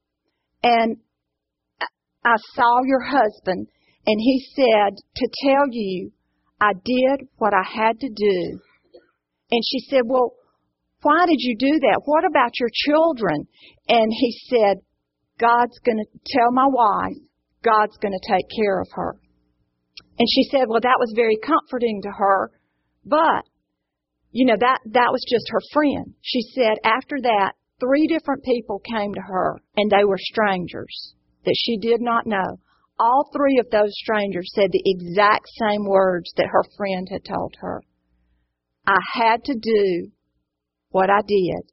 and 0.64 0.98
I 2.26 2.36
saw 2.56 2.82
your 2.84 3.02
husband 3.02 3.68
and 4.08 4.20
he 4.20 4.46
said 4.56 4.98
to 5.16 5.30
tell 5.46 5.66
you 5.70 6.12
I 6.60 6.74
did 6.74 7.28
what 7.38 7.54
I 7.54 7.64
had 7.64 8.00
to 8.00 8.10
do. 8.10 8.60
And 9.52 9.62
she 9.64 9.80
said, 9.90 10.02
Well, 10.06 10.34
why 11.04 11.28
did 11.28 11.38
you 11.38 11.56
do 11.58 11.80
that? 11.82 12.02
What 12.06 12.26
about 12.26 12.60
your 12.60 12.70
children? 12.74 13.48
And 13.88 14.12
he 14.12 14.36
said, 14.50 14.78
God's 15.40 15.78
going 15.86 16.00
to 16.00 16.20
tell 16.26 16.52
my 16.52 16.66
wife, 16.68 17.22
God's 17.64 17.98
going 17.98 18.14
to 18.14 18.32
take 18.32 18.46
care 18.58 18.82
of 18.82 18.88
her. 18.94 19.16
And 20.18 20.28
she 20.32 20.44
said, 20.50 20.66
well, 20.68 20.80
that 20.82 20.98
was 20.98 21.14
very 21.16 21.38
comforting 21.38 22.02
to 22.04 22.10
her, 22.10 22.52
but, 23.06 23.44
you 24.32 24.46
know, 24.46 24.56
that, 24.58 24.80
that 24.94 25.12
was 25.12 25.24
just 25.30 25.46
her 25.50 25.60
friend. 25.74 26.16
She 26.22 26.42
said 26.56 26.78
after 26.86 27.18
that, 27.22 27.54
three 27.80 28.08
different 28.08 28.44
people 28.44 28.80
came 28.80 29.14
to 29.14 29.22
her 29.22 29.60
and 29.76 29.92
they 29.92 30.06
were 30.06 30.18
strangers 30.18 31.14
that 31.46 31.58
she 31.58 31.78
did 31.78 32.02
not 32.02 32.28
know. 32.28 32.60
All 33.00 33.30
three 33.36 33.60
of 33.60 33.70
those 33.72 33.94
strangers 33.94 34.52
said 34.54 34.72
the 34.72 34.84
exact 34.86 35.48
same 35.60 35.86
words 35.86 36.32
that 36.38 36.48
her 36.52 36.64
friend 36.78 37.08
had 37.12 37.26
told 37.26 37.56
her. 37.60 37.82
I 38.88 39.00
had 39.14 39.44
to 39.46 39.56
do 39.56 40.12
what 40.90 41.10
I 41.10 41.22
did 41.28 41.72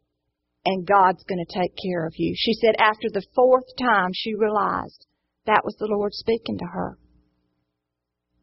and 0.64 0.86
God's 0.86 1.24
going 1.24 1.44
to 1.44 1.60
take 1.60 1.72
care 1.82 2.06
of 2.06 2.14
you. 2.16 2.34
She 2.36 2.54
said 2.54 2.74
after 2.78 3.08
the 3.12 3.26
fourth 3.34 3.66
time 3.78 4.10
she 4.14 4.34
realized 4.34 5.06
that 5.46 5.62
was 5.64 5.76
the 5.78 5.88
Lord 5.90 6.12
speaking 6.14 6.58
to 6.58 6.66
her 6.66 6.98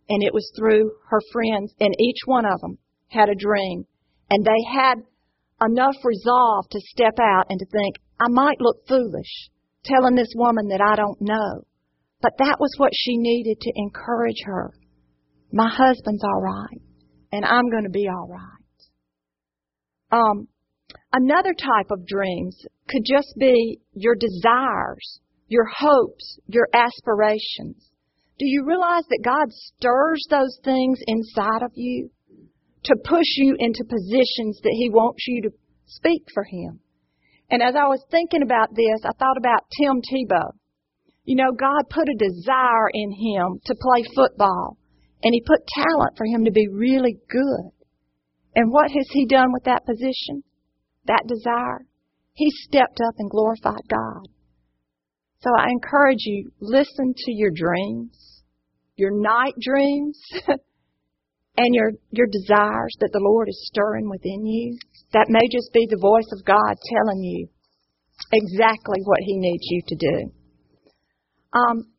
and 0.09 0.23
it 0.23 0.33
was 0.33 0.51
through 0.57 0.91
her 1.09 1.21
friends, 1.31 1.73
and 1.79 1.93
each 1.99 2.21
one 2.25 2.45
of 2.45 2.59
them 2.61 2.79
had 3.09 3.29
a 3.29 3.35
dream. 3.35 3.85
And 4.29 4.43
they 4.43 4.63
had 4.73 4.95
enough 5.61 5.95
resolve 6.03 6.65
to 6.71 6.79
step 6.81 7.19
out 7.21 7.45
and 7.49 7.59
to 7.59 7.65
think, 7.65 7.97
I 8.19 8.27
might 8.29 8.59
look 8.59 8.87
foolish 8.87 9.49
telling 9.85 10.15
this 10.15 10.33
woman 10.35 10.67
that 10.69 10.81
I 10.81 10.95
don't 10.95 11.21
know. 11.21 11.63
But 12.21 12.33
that 12.39 12.57
was 12.59 12.73
what 12.77 12.91
she 12.93 13.17
needed 13.17 13.59
to 13.61 13.71
encourage 13.75 14.43
her. 14.45 14.73
My 15.51 15.69
husband's 15.69 16.23
all 16.23 16.41
right, 16.41 16.81
and 17.31 17.45
I'm 17.45 17.69
going 17.69 17.85
to 17.85 17.89
be 17.89 18.07
all 18.07 18.27
right. 18.27 18.59
Um, 20.11 20.47
another 21.13 21.53
type 21.53 21.91
of 21.91 22.05
dreams 22.05 22.57
could 22.89 23.03
just 23.05 23.33
be 23.37 23.79
your 23.93 24.15
desires, 24.15 25.19
your 25.47 25.65
hopes, 25.65 26.39
your 26.47 26.67
aspirations. 26.73 27.89
Do 28.37 28.45
you 28.47 28.65
realize 28.65 29.03
that 29.09 29.21
God 29.23 29.51
stirs 29.51 30.25
those 30.29 30.57
things 30.63 30.99
inside 31.07 31.63
of 31.63 31.71
you 31.75 32.09
to 32.85 32.95
push 33.03 33.27
you 33.35 33.55
into 33.59 33.83
positions 33.83 34.59
that 34.63 34.75
He 34.77 34.89
wants 34.89 35.25
you 35.27 35.41
to 35.43 35.49
speak 35.85 36.23
for 36.33 36.43
Him? 36.43 36.79
And 37.49 37.61
as 37.61 37.75
I 37.75 37.87
was 37.87 38.03
thinking 38.11 38.43
about 38.43 38.69
this, 38.75 39.01
I 39.03 39.11
thought 39.17 39.37
about 39.37 39.65
Tim 39.77 40.01
Tebow. 40.01 40.53
You 41.25 41.35
know, 41.35 41.51
God 41.51 41.89
put 41.89 42.09
a 42.09 42.17
desire 42.17 42.89
in 42.93 43.11
him 43.11 43.59
to 43.65 43.75
play 43.75 44.03
football, 44.15 44.77
and 45.23 45.33
He 45.33 45.41
put 45.45 45.67
talent 45.67 46.17
for 46.17 46.25
him 46.25 46.45
to 46.45 46.51
be 46.51 46.67
really 46.67 47.17
good. 47.29 47.71
And 48.55 48.71
what 48.71 48.91
has 48.91 49.07
He 49.11 49.25
done 49.25 49.51
with 49.53 49.63
that 49.65 49.85
position? 49.85 50.43
That 51.05 51.27
desire? 51.27 51.85
He 52.33 52.49
stepped 52.51 52.99
up 53.05 53.15
and 53.17 53.29
glorified 53.29 53.87
God. 53.89 54.27
So 55.41 55.49
I 55.57 55.69
encourage 55.69 56.25
you, 56.25 56.51
listen 56.59 57.13
to 57.15 57.31
your 57.31 57.51
dreams 57.53 58.29
your 58.99 59.11
night 59.11 59.53
dreams, 59.59 60.19
and 61.59 61.75
your, 61.75 61.91
your 62.11 62.27
desires 62.31 62.95
that 63.03 63.11
the 63.11 63.19
Lord 63.19 63.49
is 63.49 63.67
stirring 63.67 64.09
within 64.09 64.45
you. 64.45 64.79
That 65.11 65.27
may 65.27 65.43
just 65.51 65.73
be 65.73 65.87
the 65.89 65.99
voice 65.99 66.31
of 66.31 66.45
God 66.47 66.79
telling 66.87 67.21
you 67.21 67.49
exactly 68.31 69.03
what 69.03 69.19
He 69.19 69.35
needs 69.35 69.63
you 69.67 69.81
to 69.87 69.95
do. 69.95 70.17
Um, 71.51 71.91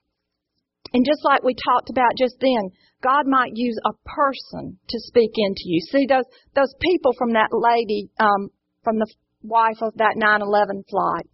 and 0.94 1.04
just 1.04 1.20
like 1.24 1.42
we 1.42 1.54
talked 1.54 1.90
about 1.90 2.16
just 2.16 2.36
then, 2.40 2.70
God 3.02 3.26
might 3.26 3.52
use 3.52 3.76
a 3.84 3.92
person 4.08 4.78
to 4.88 4.98
speak 5.00 5.32
into 5.36 5.62
you. 5.66 5.80
See 5.92 6.06
those 6.08 6.24
those 6.56 6.74
people 6.80 7.12
from 7.18 7.34
that 7.34 7.52
lady, 7.52 8.08
um, 8.18 8.48
from 8.82 8.98
the 8.98 9.12
wife 9.42 9.82
of 9.82 9.92
that 9.96 10.16
9/11 10.16 10.88
flight. 10.88 11.28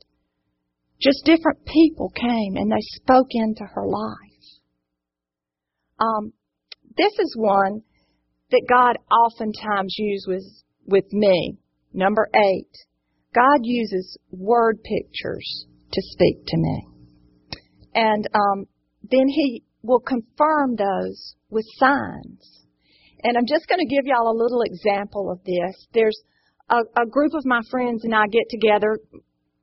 Just 1.01 1.24
different 1.24 1.64
people 1.64 2.11
came 2.11 2.57
and 2.57 2.72
they 2.72 2.83
spoke 2.99 3.29
into 3.31 3.64
her 3.64 3.87
life. 3.87 4.47
Um, 6.01 6.33
this 6.97 7.12
is 7.18 7.37
one 7.37 7.83
that 8.51 8.66
God 8.68 8.97
oftentimes 9.11 9.94
uses 9.99 10.64
with 10.86 11.12
me. 11.12 11.59
Number 11.92 12.28
eight, 12.34 12.70
God 13.34 13.61
uses 13.62 14.18
word 14.30 14.78
pictures 14.82 15.66
to 15.92 16.03
speak 16.03 16.47
to 16.47 16.57
me. 16.57 16.86
And 17.94 18.28
um, 18.34 18.66
then 19.11 19.28
He 19.28 19.62
will 19.82 20.01
confirm 20.01 20.76
those 20.76 21.34
with 21.51 21.64
signs. 21.78 22.62
And 23.22 23.36
I'm 23.36 23.47
just 23.47 23.68
going 23.68 23.80
to 23.80 23.94
give 23.94 24.05
y'all 24.05 24.30
a 24.30 24.36
little 24.36 24.62
example 24.62 25.30
of 25.30 25.42
this. 25.44 25.86
There's 25.94 26.20
a, 26.68 26.78
a 27.03 27.07
group 27.07 27.32
of 27.34 27.44
my 27.44 27.61
friends 27.70 28.05
and 28.05 28.14
I 28.14 28.26
get 28.26 28.44
together 28.51 28.99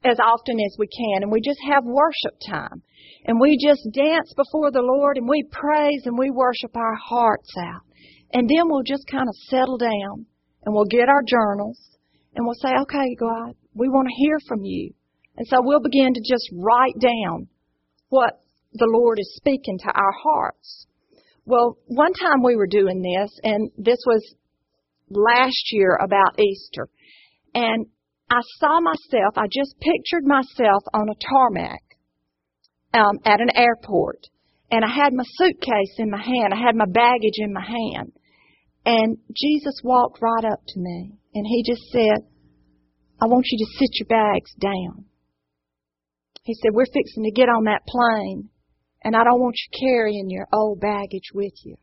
as 0.03 0.17
often 0.19 0.59
as 0.59 0.75
we 0.77 0.87
can 0.87 1.23
and 1.23 1.31
we 1.31 1.39
just 1.39 1.59
have 1.69 1.83
worship 1.85 2.35
time. 2.49 2.81
And 3.25 3.39
we 3.39 3.57
just 3.57 3.81
dance 3.93 4.33
before 4.35 4.71
the 4.71 4.81
Lord 4.81 5.17
and 5.17 5.27
we 5.27 5.47
praise 5.49 6.01
and 6.05 6.17
we 6.17 6.29
worship 6.29 6.75
our 6.75 6.95
hearts 6.95 7.51
out. 7.57 7.81
And 8.33 8.49
then 8.49 8.67
we'll 8.67 8.83
just 8.83 9.05
kind 9.09 9.29
of 9.29 9.35
settle 9.47 9.77
down 9.77 10.25
and 10.65 10.73
we'll 10.73 10.85
get 10.85 11.07
our 11.07 11.21
journals 11.25 11.79
and 12.35 12.45
we'll 12.45 12.55
say, 12.55 12.71
okay, 12.81 13.15
God, 13.19 13.55
we 13.75 13.89
want 13.89 14.07
to 14.07 14.23
hear 14.23 14.37
from 14.47 14.63
you. 14.63 14.93
And 15.37 15.47
so 15.47 15.57
we'll 15.61 15.81
begin 15.81 16.13
to 16.13 16.21
just 16.21 16.49
write 16.53 16.95
down 16.99 17.47
what 18.09 18.41
the 18.73 18.89
Lord 18.91 19.19
is 19.19 19.35
speaking 19.35 19.77
to 19.79 19.91
our 19.93 20.13
hearts. 20.23 20.87
Well, 21.45 21.77
one 21.87 22.13
time 22.13 22.41
we 22.43 22.55
were 22.55 22.67
doing 22.67 23.01
this, 23.01 23.31
and 23.43 23.69
this 23.77 23.99
was 24.05 24.35
last 25.09 25.71
year 25.71 25.97
about 26.01 26.39
Easter, 26.39 26.87
and 27.53 27.85
I 28.31 28.39
saw 28.59 28.79
myself, 28.79 29.33
I 29.35 29.45
just 29.51 29.75
pictured 29.79 30.25
myself 30.25 30.83
on 30.93 31.09
a 31.09 31.19
tarmac 31.19 31.83
um, 32.93 33.19
at 33.25 33.41
an 33.41 33.49
airport, 33.55 34.27
and 34.71 34.85
I 34.85 34.89
had 34.89 35.13
my 35.13 35.25
suitcase 35.37 35.95
in 35.97 36.09
my 36.09 36.21
hand, 36.23 36.53
I 36.53 36.65
had 36.65 36.75
my 36.75 36.85
baggage 36.85 37.37
in 37.37 37.53
my 37.53 37.65
hand, 37.65 38.13
and 38.85 39.17
Jesus 39.35 39.79
walked 39.83 40.19
right 40.21 40.45
up 40.51 40.61
to 40.65 40.79
me, 40.79 41.13
and 41.33 41.45
he 41.47 41.63
just 41.65 41.83
said, 41.91 42.27
I 43.21 43.25
want 43.27 43.45
you 43.49 43.65
to 43.65 43.71
sit 43.79 43.99
your 43.99 44.07
bags 44.07 44.51
down. 44.59 45.05
He 46.43 46.53
said, 46.55 46.73
We're 46.73 46.85
fixing 46.85 47.23
to 47.23 47.31
get 47.31 47.47
on 47.47 47.65
that 47.65 47.87
plane, 47.87 48.49
and 49.03 49.15
I 49.15 49.23
don't 49.23 49.39
want 49.39 49.55
you 49.55 49.87
carrying 49.87 50.29
your 50.29 50.47
old 50.51 50.81
baggage 50.81 51.31
with 51.33 51.53
you. 51.63 51.75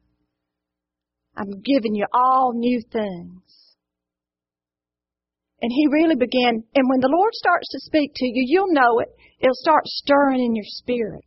I'm 1.36 1.62
giving 1.64 1.94
you 1.94 2.06
all 2.12 2.52
new 2.54 2.82
things. 2.92 3.42
And 5.62 5.70
he 5.70 5.86
really 5.92 6.16
began, 6.16 6.64
and 6.74 6.88
when 6.88 7.00
the 7.00 7.12
Lord 7.12 7.32
starts 7.34 7.68
to 7.70 7.80
speak 7.80 8.12
to 8.16 8.26
you, 8.26 8.44
you'll 8.46 8.72
know 8.72 9.00
it. 9.00 9.08
It'll 9.40 9.54
start 9.54 9.86
stirring 9.86 10.42
in 10.42 10.54
your 10.54 10.68
spirit. 10.68 11.24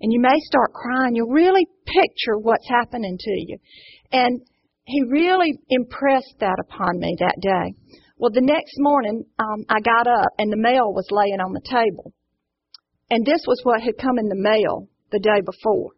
And 0.00 0.12
you 0.12 0.20
may 0.20 0.38
start 0.40 0.72
crying. 0.72 1.14
You'll 1.14 1.28
really 1.32 1.66
picture 1.86 2.38
what's 2.38 2.68
happening 2.68 3.16
to 3.18 3.30
you. 3.30 3.58
And 4.12 4.40
he 4.86 5.02
really 5.10 5.58
impressed 5.68 6.36
that 6.38 6.56
upon 6.60 7.00
me 7.00 7.16
that 7.18 7.36
day. 7.40 7.74
Well, 8.18 8.30
the 8.32 8.40
next 8.40 8.74
morning, 8.78 9.24
um, 9.38 9.64
I 9.68 9.80
got 9.80 10.06
up 10.06 10.30
and 10.38 10.50
the 10.50 10.56
mail 10.56 10.94
was 10.94 11.08
laying 11.10 11.40
on 11.40 11.52
the 11.52 11.60
table. 11.60 12.14
And 13.10 13.26
this 13.26 13.42
was 13.46 13.60
what 13.64 13.82
had 13.82 13.98
come 14.00 14.18
in 14.18 14.28
the 14.28 14.36
mail 14.38 14.88
the 15.10 15.18
day 15.18 15.42
before. 15.44 15.90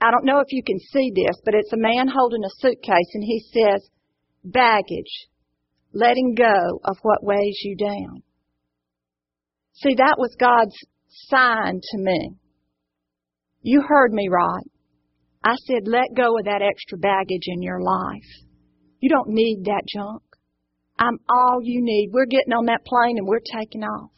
I 0.00 0.12
don't 0.12 0.24
know 0.24 0.38
if 0.38 0.52
you 0.52 0.62
can 0.62 0.78
see 0.78 1.10
this, 1.14 1.36
but 1.44 1.54
it's 1.54 1.72
a 1.72 1.76
man 1.76 2.06
holding 2.06 2.44
a 2.44 2.50
suitcase 2.58 3.10
and 3.14 3.24
he 3.24 3.44
says, 3.52 3.88
baggage, 4.44 5.28
letting 5.92 6.34
go 6.36 6.80
of 6.84 6.96
what 7.02 7.24
weighs 7.24 7.58
you 7.64 7.76
down. 7.76 8.22
See, 9.72 9.94
that 9.96 10.16
was 10.18 10.36
God's 10.38 10.76
sign 11.08 11.80
to 11.82 11.98
me. 11.98 12.36
You 13.62 13.82
heard 13.86 14.12
me 14.12 14.28
right. 14.30 14.66
I 15.44 15.54
said, 15.66 15.86
let 15.86 16.16
go 16.16 16.38
of 16.38 16.44
that 16.44 16.62
extra 16.62 16.98
baggage 16.98 17.46
in 17.46 17.62
your 17.62 17.80
life. 17.80 18.30
You 19.00 19.08
don't 19.08 19.28
need 19.28 19.64
that 19.64 19.84
junk. 19.86 20.22
I'm 20.98 21.18
all 21.28 21.60
you 21.62 21.80
need. 21.82 22.10
We're 22.12 22.26
getting 22.26 22.52
on 22.52 22.66
that 22.66 22.84
plane 22.84 23.18
and 23.18 23.26
we're 23.26 23.38
taking 23.38 23.84
off. 23.84 24.10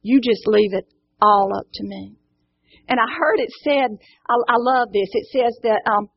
You 0.00 0.20
just 0.20 0.46
leave 0.46 0.72
it 0.72 0.86
all 1.20 1.50
up 1.54 1.66
to 1.74 1.84
me. 1.84 2.16
And 2.88 2.98
I 2.98 3.06
heard 3.06 3.38
it 3.38 3.50
said, 3.62 3.90
I, 4.28 4.34
I 4.48 4.56
love 4.58 4.88
this. 4.92 5.08
It 5.12 5.26
says 5.30 5.54
that 5.62 5.80
um, 5.86 6.08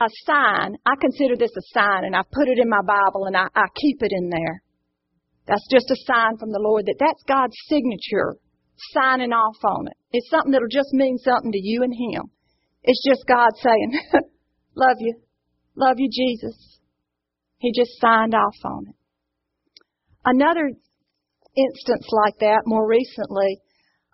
a 0.00 0.08
sign, 0.26 0.74
I 0.84 0.94
consider 1.00 1.36
this 1.36 1.54
a 1.56 1.64
sign, 1.72 2.04
and 2.04 2.16
I 2.16 2.22
put 2.22 2.48
it 2.48 2.58
in 2.58 2.68
my 2.68 2.82
Bible 2.82 3.24
and 3.26 3.36
I, 3.36 3.46
I 3.54 3.66
keep 3.80 4.02
it 4.02 4.10
in 4.10 4.28
there. 4.28 4.62
That's 5.46 5.66
just 5.70 5.90
a 5.90 5.96
sign 6.06 6.38
from 6.38 6.50
the 6.50 6.60
Lord 6.60 6.86
that 6.86 6.96
that's 6.98 7.22
God's 7.26 7.56
signature 7.68 8.36
signing 8.76 9.32
off 9.32 9.56
on 9.64 9.86
it. 9.88 9.96
It's 10.12 10.30
something 10.30 10.52
that'll 10.52 10.68
just 10.70 10.92
mean 10.92 11.18
something 11.18 11.52
to 11.52 11.60
you 11.60 11.82
and 11.82 11.92
Him. 11.92 12.30
It's 12.82 13.02
just 13.06 13.26
God 13.26 13.50
saying, 13.56 13.92
Love 14.74 14.96
you. 14.98 15.14
Love 15.76 15.96
you, 15.98 16.08
Jesus. 16.10 16.78
He 17.58 17.72
just 17.72 18.00
signed 18.00 18.34
off 18.34 18.56
on 18.64 18.86
it. 18.88 18.96
Another 20.24 20.70
instance 21.56 22.06
like 22.10 22.38
that 22.40 22.62
more 22.66 22.86
recently, 22.86 23.60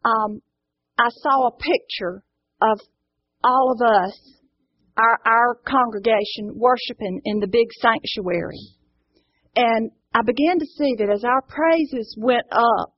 um, 0.04 0.40
I 0.98 1.08
saw 1.10 1.48
a 1.48 1.56
picture 1.56 2.22
of 2.60 2.80
all 3.44 3.72
of 3.72 3.80
us, 3.86 4.18
our, 4.96 5.18
our 5.24 5.54
congregation, 5.66 6.54
worshiping 6.56 7.20
in 7.24 7.38
the 7.38 7.46
big 7.46 7.68
sanctuary. 7.80 8.58
And 9.54 9.90
I 10.12 10.22
began 10.22 10.58
to 10.58 10.66
see 10.66 10.96
that 10.98 11.10
as 11.10 11.24
our 11.24 11.42
praises 11.42 12.16
went 12.18 12.46
up, 12.50 12.97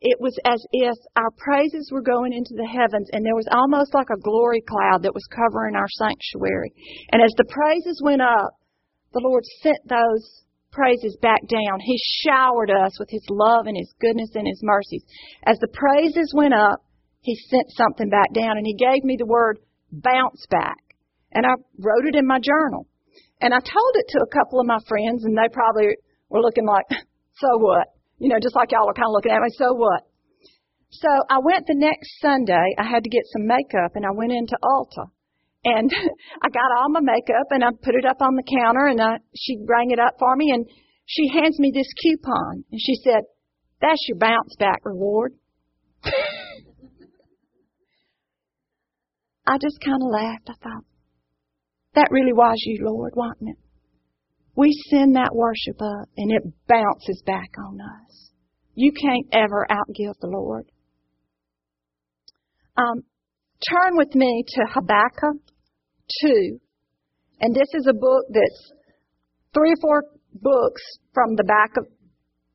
it 0.00 0.20
was 0.20 0.36
as 0.44 0.62
if 0.72 0.94
our 1.16 1.30
praises 1.38 1.90
were 1.90 2.02
going 2.02 2.32
into 2.32 2.54
the 2.54 2.68
heavens 2.68 3.08
and 3.12 3.24
there 3.24 3.34
was 3.34 3.48
almost 3.50 3.94
like 3.94 4.08
a 4.12 4.20
glory 4.20 4.60
cloud 4.60 5.02
that 5.02 5.14
was 5.14 5.24
covering 5.32 5.74
our 5.74 5.88
sanctuary. 5.88 6.72
And 7.12 7.22
as 7.22 7.32
the 7.36 7.48
praises 7.48 8.00
went 8.04 8.20
up, 8.20 8.60
the 9.12 9.24
Lord 9.24 9.44
sent 9.62 9.80
those 9.88 10.44
praises 10.70 11.16
back 11.22 11.40
down. 11.48 11.80
He 11.80 11.98
showered 12.24 12.70
us 12.70 13.00
with 13.00 13.08
His 13.08 13.24
love 13.30 13.64
and 13.66 13.76
His 13.76 13.94
goodness 13.98 14.30
and 14.34 14.46
His 14.46 14.60
mercies. 14.62 15.02
As 15.44 15.56
the 15.58 15.72
praises 15.72 16.32
went 16.36 16.52
up, 16.52 16.84
He 17.20 17.34
sent 17.48 17.70
something 17.70 18.10
back 18.10 18.34
down 18.34 18.58
and 18.58 18.66
He 18.66 18.76
gave 18.76 19.02
me 19.02 19.16
the 19.18 19.24
word 19.24 19.58
bounce 19.90 20.44
back. 20.50 20.76
And 21.32 21.46
I 21.46 21.56
wrote 21.80 22.04
it 22.04 22.14
in 22.14 22.26
my 22.26 22.38
journal. 22.38 22.86
And 23.40 23.54
I 23.54 23.60
told 23.60 23.92
it 23.94 24.06
to 24.12 24.20
a 24.20 24.34
couple 24.34 24.60
of 24.60 24.66
my 24.66 24.78
friends 24.86 25.24
and 25.24 25.36
they 25.36 25.48
probably 25.52 25.96
were 26.28 26.42
looking 26.42 26.66
like, 26.66 26.84
so 27.40 27.48
what? 27.56 27.95
You 28.18 28.28
know, 28.28 28.40
just 28.40 28.56
like 28.56 28.72
y'all 28.72 28.88
are 28.88 28.94
kind 28.94 29.08
of 29.08 29.12
looking 29.12 29.32
at 29.32 29.42
me, 29.42 29.48
so 29.56 29.74
what? 29.74 30.02
So 30.90 31.08
I 31.28 31.38
went 31.42 31.66
the 31.66 31.76
next 31.76 32.20
Sunday, 32.20 32.74
I 32.78 32.84
had 32.84 33.04
to 33.04 33.10
get 33.10 33.22
some 33.32 33.46
makeup 33.46 33.92
and 33.94 34.06
I 34.06 34.12
went 34.14 34.32
into 34.32 34.56
Ulta 34.62 35.10
and 35.64 35.90
I 36.42 36.48
got 36.48 36.72
all 36.78 36.88
my 36.90 37.00
makeup 37.00 37.50
and 37.50 37.64
I 37.64 37.70
put 37.82 37.94
it 37.94 38.06
up 38.06 38.22
on 38.22 38.36
the 38.36 38.42
counter 38.42 38.86
and 38.86 39.00
I, 39.00 39.18
she 39.34 39.58
rang 39.66 39.90
it 39.90 39.98
up 39.98 40.14
for 40.18 40.34
me 40.36 40.50
and 40.54 40.64
she 41.04 41.28
hands 41.28 41.58
me 41.58 41.70
this 41.74 41.88
coupon 42.02 42.64
and 42.70 42.80
she 42.80 42.94
said, 43.04 43.24
that's 43.80 44.06
your 44.08 44.18
bounce 44.18 44.56
back 44.58 44.80
reward. 44.84 45.32
I 49.48 49.58
just 49.58 49.80
kind 49.84 50.02
of 50.02 50.08
laughed. 50.10 50.48
I 50.48 50.54
thought, 50.62 50.84
that 51.94 52.08
really 52.10 52.32
was 52.32 52.56
you, 52.64 52.84
Lord, 52.84 53.12
wasn't 53.14 53.50
it? 53.50 53.58
We 54.56 54.72
send 54.90 55.16
that 55.16 55.34
worship 55.34 55.80
up 55.82 56.08
and 56.16 56.32
it 56.32 56.42
bounces 56.66 57.22
back 57.26 57.50
on 57.58 57.78
us. 57.78 58.30
You 58.74 58.90
can't 58.92 59.26
ever 59.32 59.66
outgive 59.70 60.14
the 60.20 60.28
Lord. 60.28 60.64
Um, 62.76 63.02
turn 63.70 63.96
with 63.96 64.14
me 64.14 64.44
to 64.46 64.62
Habakkuk 64.72 65.42
2. 66.22 66.58
And 67.40 67.54
this 67.54 67.68
is 67.74 67.86
a 67.86 67.92
book 67.92 68.24
that's 68.30 68.72
three 69.52 69.72
or 69.72 69.80
four 69.82 70.04
books 70.32 70.82
from 71.12 71.36
the 71.36 71.44
back 71.44 71.76
of 71.76 71.86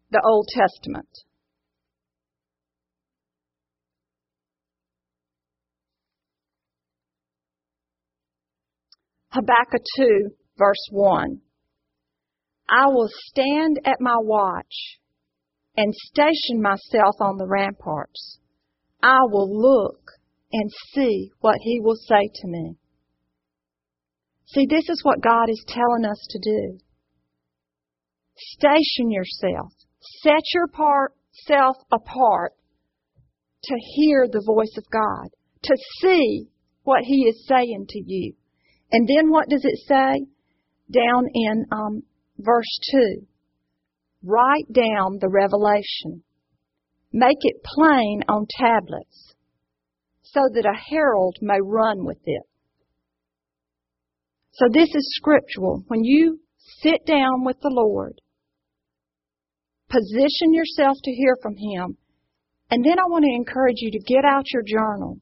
the 0.10 0.22
Old 0.26 0.48
Testament. 0.50 1.08
Habakkuk 9.30 9.82
2, 9.98 10.30
verse 10.58 10.88
1. 10.92 11.42
I 12.72 12.88
will 12.88 13.10
stand 13.28 13.82
at 13.84 14.00
my 14.00 14.16
watch 14.18 15.00
and 15.76 15.94
station 15.94 16.62
myself 16.62 17.16
on 17.20 17.38
the 17.38 17.48
ramparts. 17.48 18.40
I 19.04 19.20
will 19.24 19.50
look 19.52 20.00
and 20.54 20.72
see 20.94 21.32
what 21.42 21.58
he 21.62 21.82
will 21.82 21.96
say 21.96 22.30
to 22.34 22.48
me. 22.48 22.78
See, 24.48 24.66
this 24.70 24.90
is 24.90 25.02
what 25.04 25.22
God 25.22 25.50
is 25.50 25.64
telling 25.68 26.06
us 26.06 26.28
to 26.30 26.40
do. 26.40 26.78
Station 28.38 29.12
yourself. 29.12 29.74
Set 30.22 30.42
yourself 30.54 31.78
apart 31.92 32.54
to 33.64 33.76
hear 33.96 34.28
the 34.28 34.44
voice 34.46 34.76
of 34.78 34.84
God, 34.92 35.30
to 35.64 35.78
see 36.02 36.48
what 36.84 37.04
He 37.04 37.28
is 37.30 37.46
saying 37.48 37.86
to 37.90 38.00
you. 38.06 38.34
And 38.92 39.08
then 39.08 39.30
what 39.30 39.48
does 39.48 39.64
it 39.64 39.78
say? 39.88 40.26
Down 40.92 41.28
in 41.34 41.66
um, 41.72 42.04
verse 42.44 42.80
2. 42.92 43.28
Write 44.24 44.72
down 44.72 45.18
the 45.20 45.30
revelation 45.30 46.24
Make 47.14 47.40
it 47.42 47.64
plain 47.64 48.22
on 48.30 48.48
tablets 48.50 49.34
so 50.24 50.42
that 50.54 50.66
a 50.66 50.80
herald 50.90 51.36
may 51.42 51.60
run 51.62 52.06
with 52.06 52.20
it. 52.26 52.44
So 54.54 54.68
this 54.72 54.88
is 54.96 55.14
scriptural. 55.16 55.84
When 55.88 56.04
you 56.04 56.40
sit 56.82 57.06
down 57.06 57.44
with 57.44 57.58
the 57.62 57.72
Lord, 57.72 58.22
position 59.90 60.54
yourself 60.54 60.98
to 61.04 61.12
hear 61.12 61.38
from 61.42 61.56
Him, 61.58 61.98
and 62.70 62.86
then 62.86 62.98
I 62.98 63.08
want 63.08 63.26
to 63.26 63.36
encourage 63.36 63.78
you 63.78 63.92
to 63.92 64.00
get 64.00 64.24
out 64.24 64.46
your 64.54 64.64
journal 64.66 65.20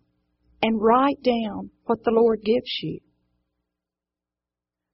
and 0.61 0.81
write 0.81 1.23
down 1.23 1.71
what 1.85 2.03
the 2.03 2.11
Lord 2.11 2.41
gives 2.43 2.71
you. 2.83 2.99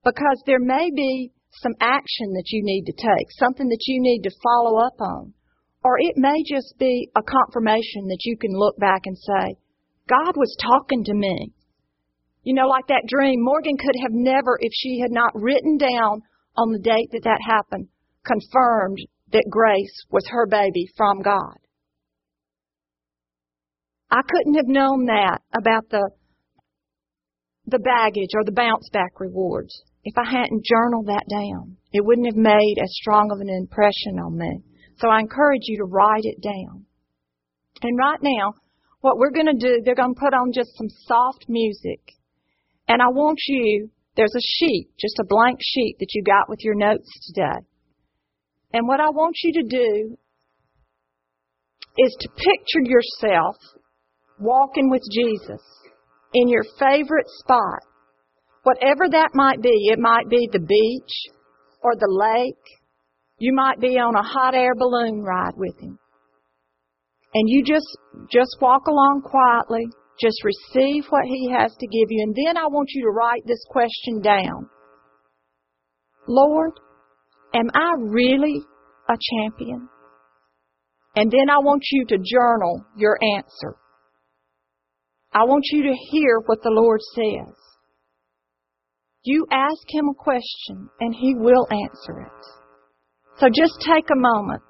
Because 0.06 0.42
there 0.46 0.60
may 0.60 0.92
be 0.96 1.32
some 1.62 1.74
action 1.80 2.34
that 2.34 2.50
you 2.52 2.62
need 2.64 2.86
to 2.86 2.94
take, 2.94 3.28
something 3.32 3.70
that 3.70 3.84
you 3.88 4.02
need 4.02 4.22
to 4.24 4.40
follow 4.44 4.80
up 4.80 5.00
on. 5.00 5.34
Or 5.84 5.98
it 6.00 6.18
may 6.18 6.44
just 6.48 6.76
be 6.80 7.10
a 7.16 7.22
confirmation 7.22 8.08
that 8.08 8.24
you 8.24 8.38
can 8.38 8.52
look 8.54 8.78
back 8.78 9.02
and 9.06 9.18
say, 9.18 9.56
God 10.10 10.36
was 10.36 10.56
talking 10.62 11.04
to 11.06 11.14
me. 11.14 11.54
You 12.44 12.54
know, 12.54 12.68
like 12.68 12.88
that 12.88 13.08
dream, 13.08 13.44
Morgan 13.44 13.78
could 13.78 13.96
have 14.02 14.12
never, 14.12 14.58
if 14.60 14.72
she 14.74 15.00
had 15.00 15.12
not 15.12 15.32
written 15.34 15.78
down 15.78 16.22
on 16.58 16.72
the 16.72 16.80
date 16.80 17.10
that 17.12 17.24
that 17.24 17.40
happened, 17.46 17.88
confirmed 18.26 19.00
that 19.32 19.46
Grace 19.50 20.06
was 20.12 20.28
her 20.30 20.46
baby 20.48 20.88
from 20.96 21.22
God. 21.22 21.58
I 24.12 24.22
couldn't 24.28 24.56
have 24.56 24.68
known 24.68 25.06
that 25.06 25.40
about 25.54 25.90
the 25.90 26.10
the 27.68 27.80
baggage 27.80 28.30
or 28.36 28.44
the 28.44 28.52
bounce 28.52 28.88
back 28.94 29.20
rewards 29.20 29.82
if 30.06 30.14
I 30.18 30.30
hadn't 30.30 30.64
journaled 30.64 31.08
that 31.08 31.26
down. 31.30 31.78
It 31.92 32.06
wouldn't 32.06 32.28
have 32.28 32.38
made 32.38 32.76
as 32.82 32.94
strong 32.94 33.32
of 33.32 33.42
an 33.42 33.50
impression 33.50 34.20
on 34.24 34.38
me. 34.38 34.62
So 35.00 35.10
I 35.10 35.20
encourage 35.20 35.64
you 35.64 35.78
to 35.80 35.86
write 35.86 36.24
it 36.24 36.42
down. 36.42 36.86
And 37.82 37.98
right 37.98 38.20
now, 38.22 38.54
what 39.02 39.18
we're 39.18 39.32
going 39.32 39.48
to 39.48 39.58
do, 39.60 39.82
they're 39.84 39.96
going 39.96 40.14
to 40.14 40.20
put 40.20 40.34
on 40.34 40.54
just 40.54 40.78
some 40.78 40.90
soft 40.90 41.46
music. 41.50 42.00
And 42.88 43.02
I 43.02 43.08
want 43.08 43.40
you, 43.48 43.90
there's 44.16 44.36
a 44.36 44.48
sheet, 44.60 44.90
just 45.00 45.20
a 45.20 45.26
blank 45.28 45.60
sheet 45.62 45.98
that 46.00 46.14
you 46.14 46.24
got 46.24 46.50
with 46.50 46.60
your 46.62 46.76
notes 46.76 47.10
today. 47.28 47.66
And 48.74 48.88
what 48.88 49.00
I 49.00 49.10
want 49.10 49.36
you 49.44 49.54
to 49.62 49.68
do 49.68 50.18
is 51.98 52.16
to 52.20 52.30
picture 52.30 52.84
yourself 52.84 53.56
walking 54.40 54.90
with 54.90 55.02
Jesus 55.12 55.62
in 56.34 56.48
your 56.48 56.64
favorite 56.78 57.28
spot. 57.40 57.82
Whatever 58.66 59.08
that 59.12 59.30
might 59.36 59.62
be, 59.62 59.92
it 59.94 60.00
might 60.00 60.28
be 60.28 60.50
the 60.52 60.60
beach 60.60 61.14
or 61.84 61.94
the 61.96 62.10
lake. 62.10 62.80
You 63.38 63.54
might 63.54 63.80
be 63.80 64.00
on 64.00 64.16
a 64.16 64.24
hot 64.24 64.56
air 64.56 64.74
balloon 64.74 65.22
ride 65.22 65.54
with 65.56 65.80
him. 65.80 66.00
And 67.36 67.44
you 67.48 67.64
just, 67.64 67.86
just 68.32 68.58
walk 68.60 68.88
along 68.88 69.22
quietly. 69.22 69.86
Just 70.20 70.44
receive 70.44 71.06
what 71.12 71.26
he 71.26 71.52
has 71.52 71.76
to 71.80 71.86
give 71.86 72.08
you. 72.10 72.24
And 72.24 72.36
then 72.36 72.58
I 72.58 72.66
want 72.66 72.90
you 72.92 73.04
to 73.04 73.12
write 73.12 73.44
this 73.46 73.64
question 73.70 74.22
down. 74.24 74.68
Lord, 76.28 76.72
am 77.54 77.70
I 77.72 77.94
really 78.00 78.62
a 79.08 79.14
champion? 79.14 79.90
And 81.16 81.30
then 81.30 81.52
I 81.52 81.60
want 81.60 81.84
you 81.92 82.06
to 82.08 82.18
journal 82.18 82.84
your 82.98 83.20
answer. 83.38 83.76
I 85.32 85.44
want 85.44 85.66
you 85.72 85.84
to 85.84 85.94
hear 86.10 86.40
what 86.48 86.64
the 86.64 86.72
Lord 86.72 87.02
says. 87.14 87.56
You 89.26 89.48
ask 89.52 89.82
Him 89.90 90.08
a 90.10 90.14
question 90.14 90.88
and 91.00 91.14
He 91.14 91.34
will 91.36 91.68
answer 91.72 92.22
it. 92.22 92.46
So 93.40 93.48
just 93.48 93.74
take 93.82 94.06
a 94.12 94.16
moment 94.16 94.62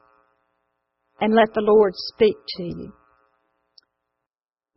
and 1.19 1.35
let 1.35 1.53
the 1.53 1.61
Lord 1.61 1.91
speak 1.93 2.35
to 2.57 2.63
you. 2.63 2.93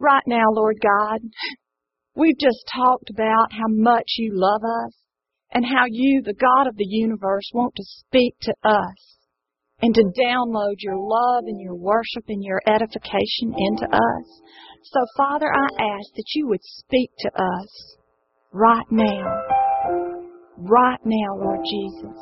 Right 0.00 0.22
now, 0.26 0.44
Lord 0.52 0.76
God, 0.82 1.20
we've 2.16 2.38
just 2.38 2.64
talked 2.74 3.10
about 3.10 3.52
how 3.52 3.68
much 3.68 4.04
you 4.18 4.32
love 4.34 4.62
us 4.62 4.92
and 5.52 5.64
how 5.64 5.84
you, 5.88 6.22
the 6.24 6.34
God 6.34 6.66
of 6.66 6.76
the 6.76 6.84
universe, 6.84 7.48
want 7.54 7.74
to 7.76 7.84
speak 7.84 8.34
to 8.42 8.54
us 8.64 9.16
and 9.80 9.94
to 9.94 10.02
download 10.02 10.74
your 10.78 10.96
love 10.96 11.44
and 11.46 11.60
your 11.60 11.76
worship 11.76 12.24
and 12.26 12.42
your 12.42 12.60
edification 12.66 13.54
into 13.56 13.86
us. 13.86 14.42
So, 14.82 15.00
Father, 15.16 15.46
I 15.46 15.66
ask 15.82 16.14
that 16.16 16.26
you 16.34 16.48
would 16.48 16.62
speak 16.62 17.10
to 17.20 17.30
us 17.34 17.96
right 18.52 18.86
now. 18.90 19.67
Right 20.60 20.98
now, 21.04 21.36
Lord 21.36 21.60
Jesus. 21.70 22.16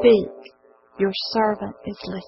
Speak. 0.00 0.52
Your 0.98 1.12
servant 1.32 1.76
is 1.86 1.98
listening. 2.06 2.22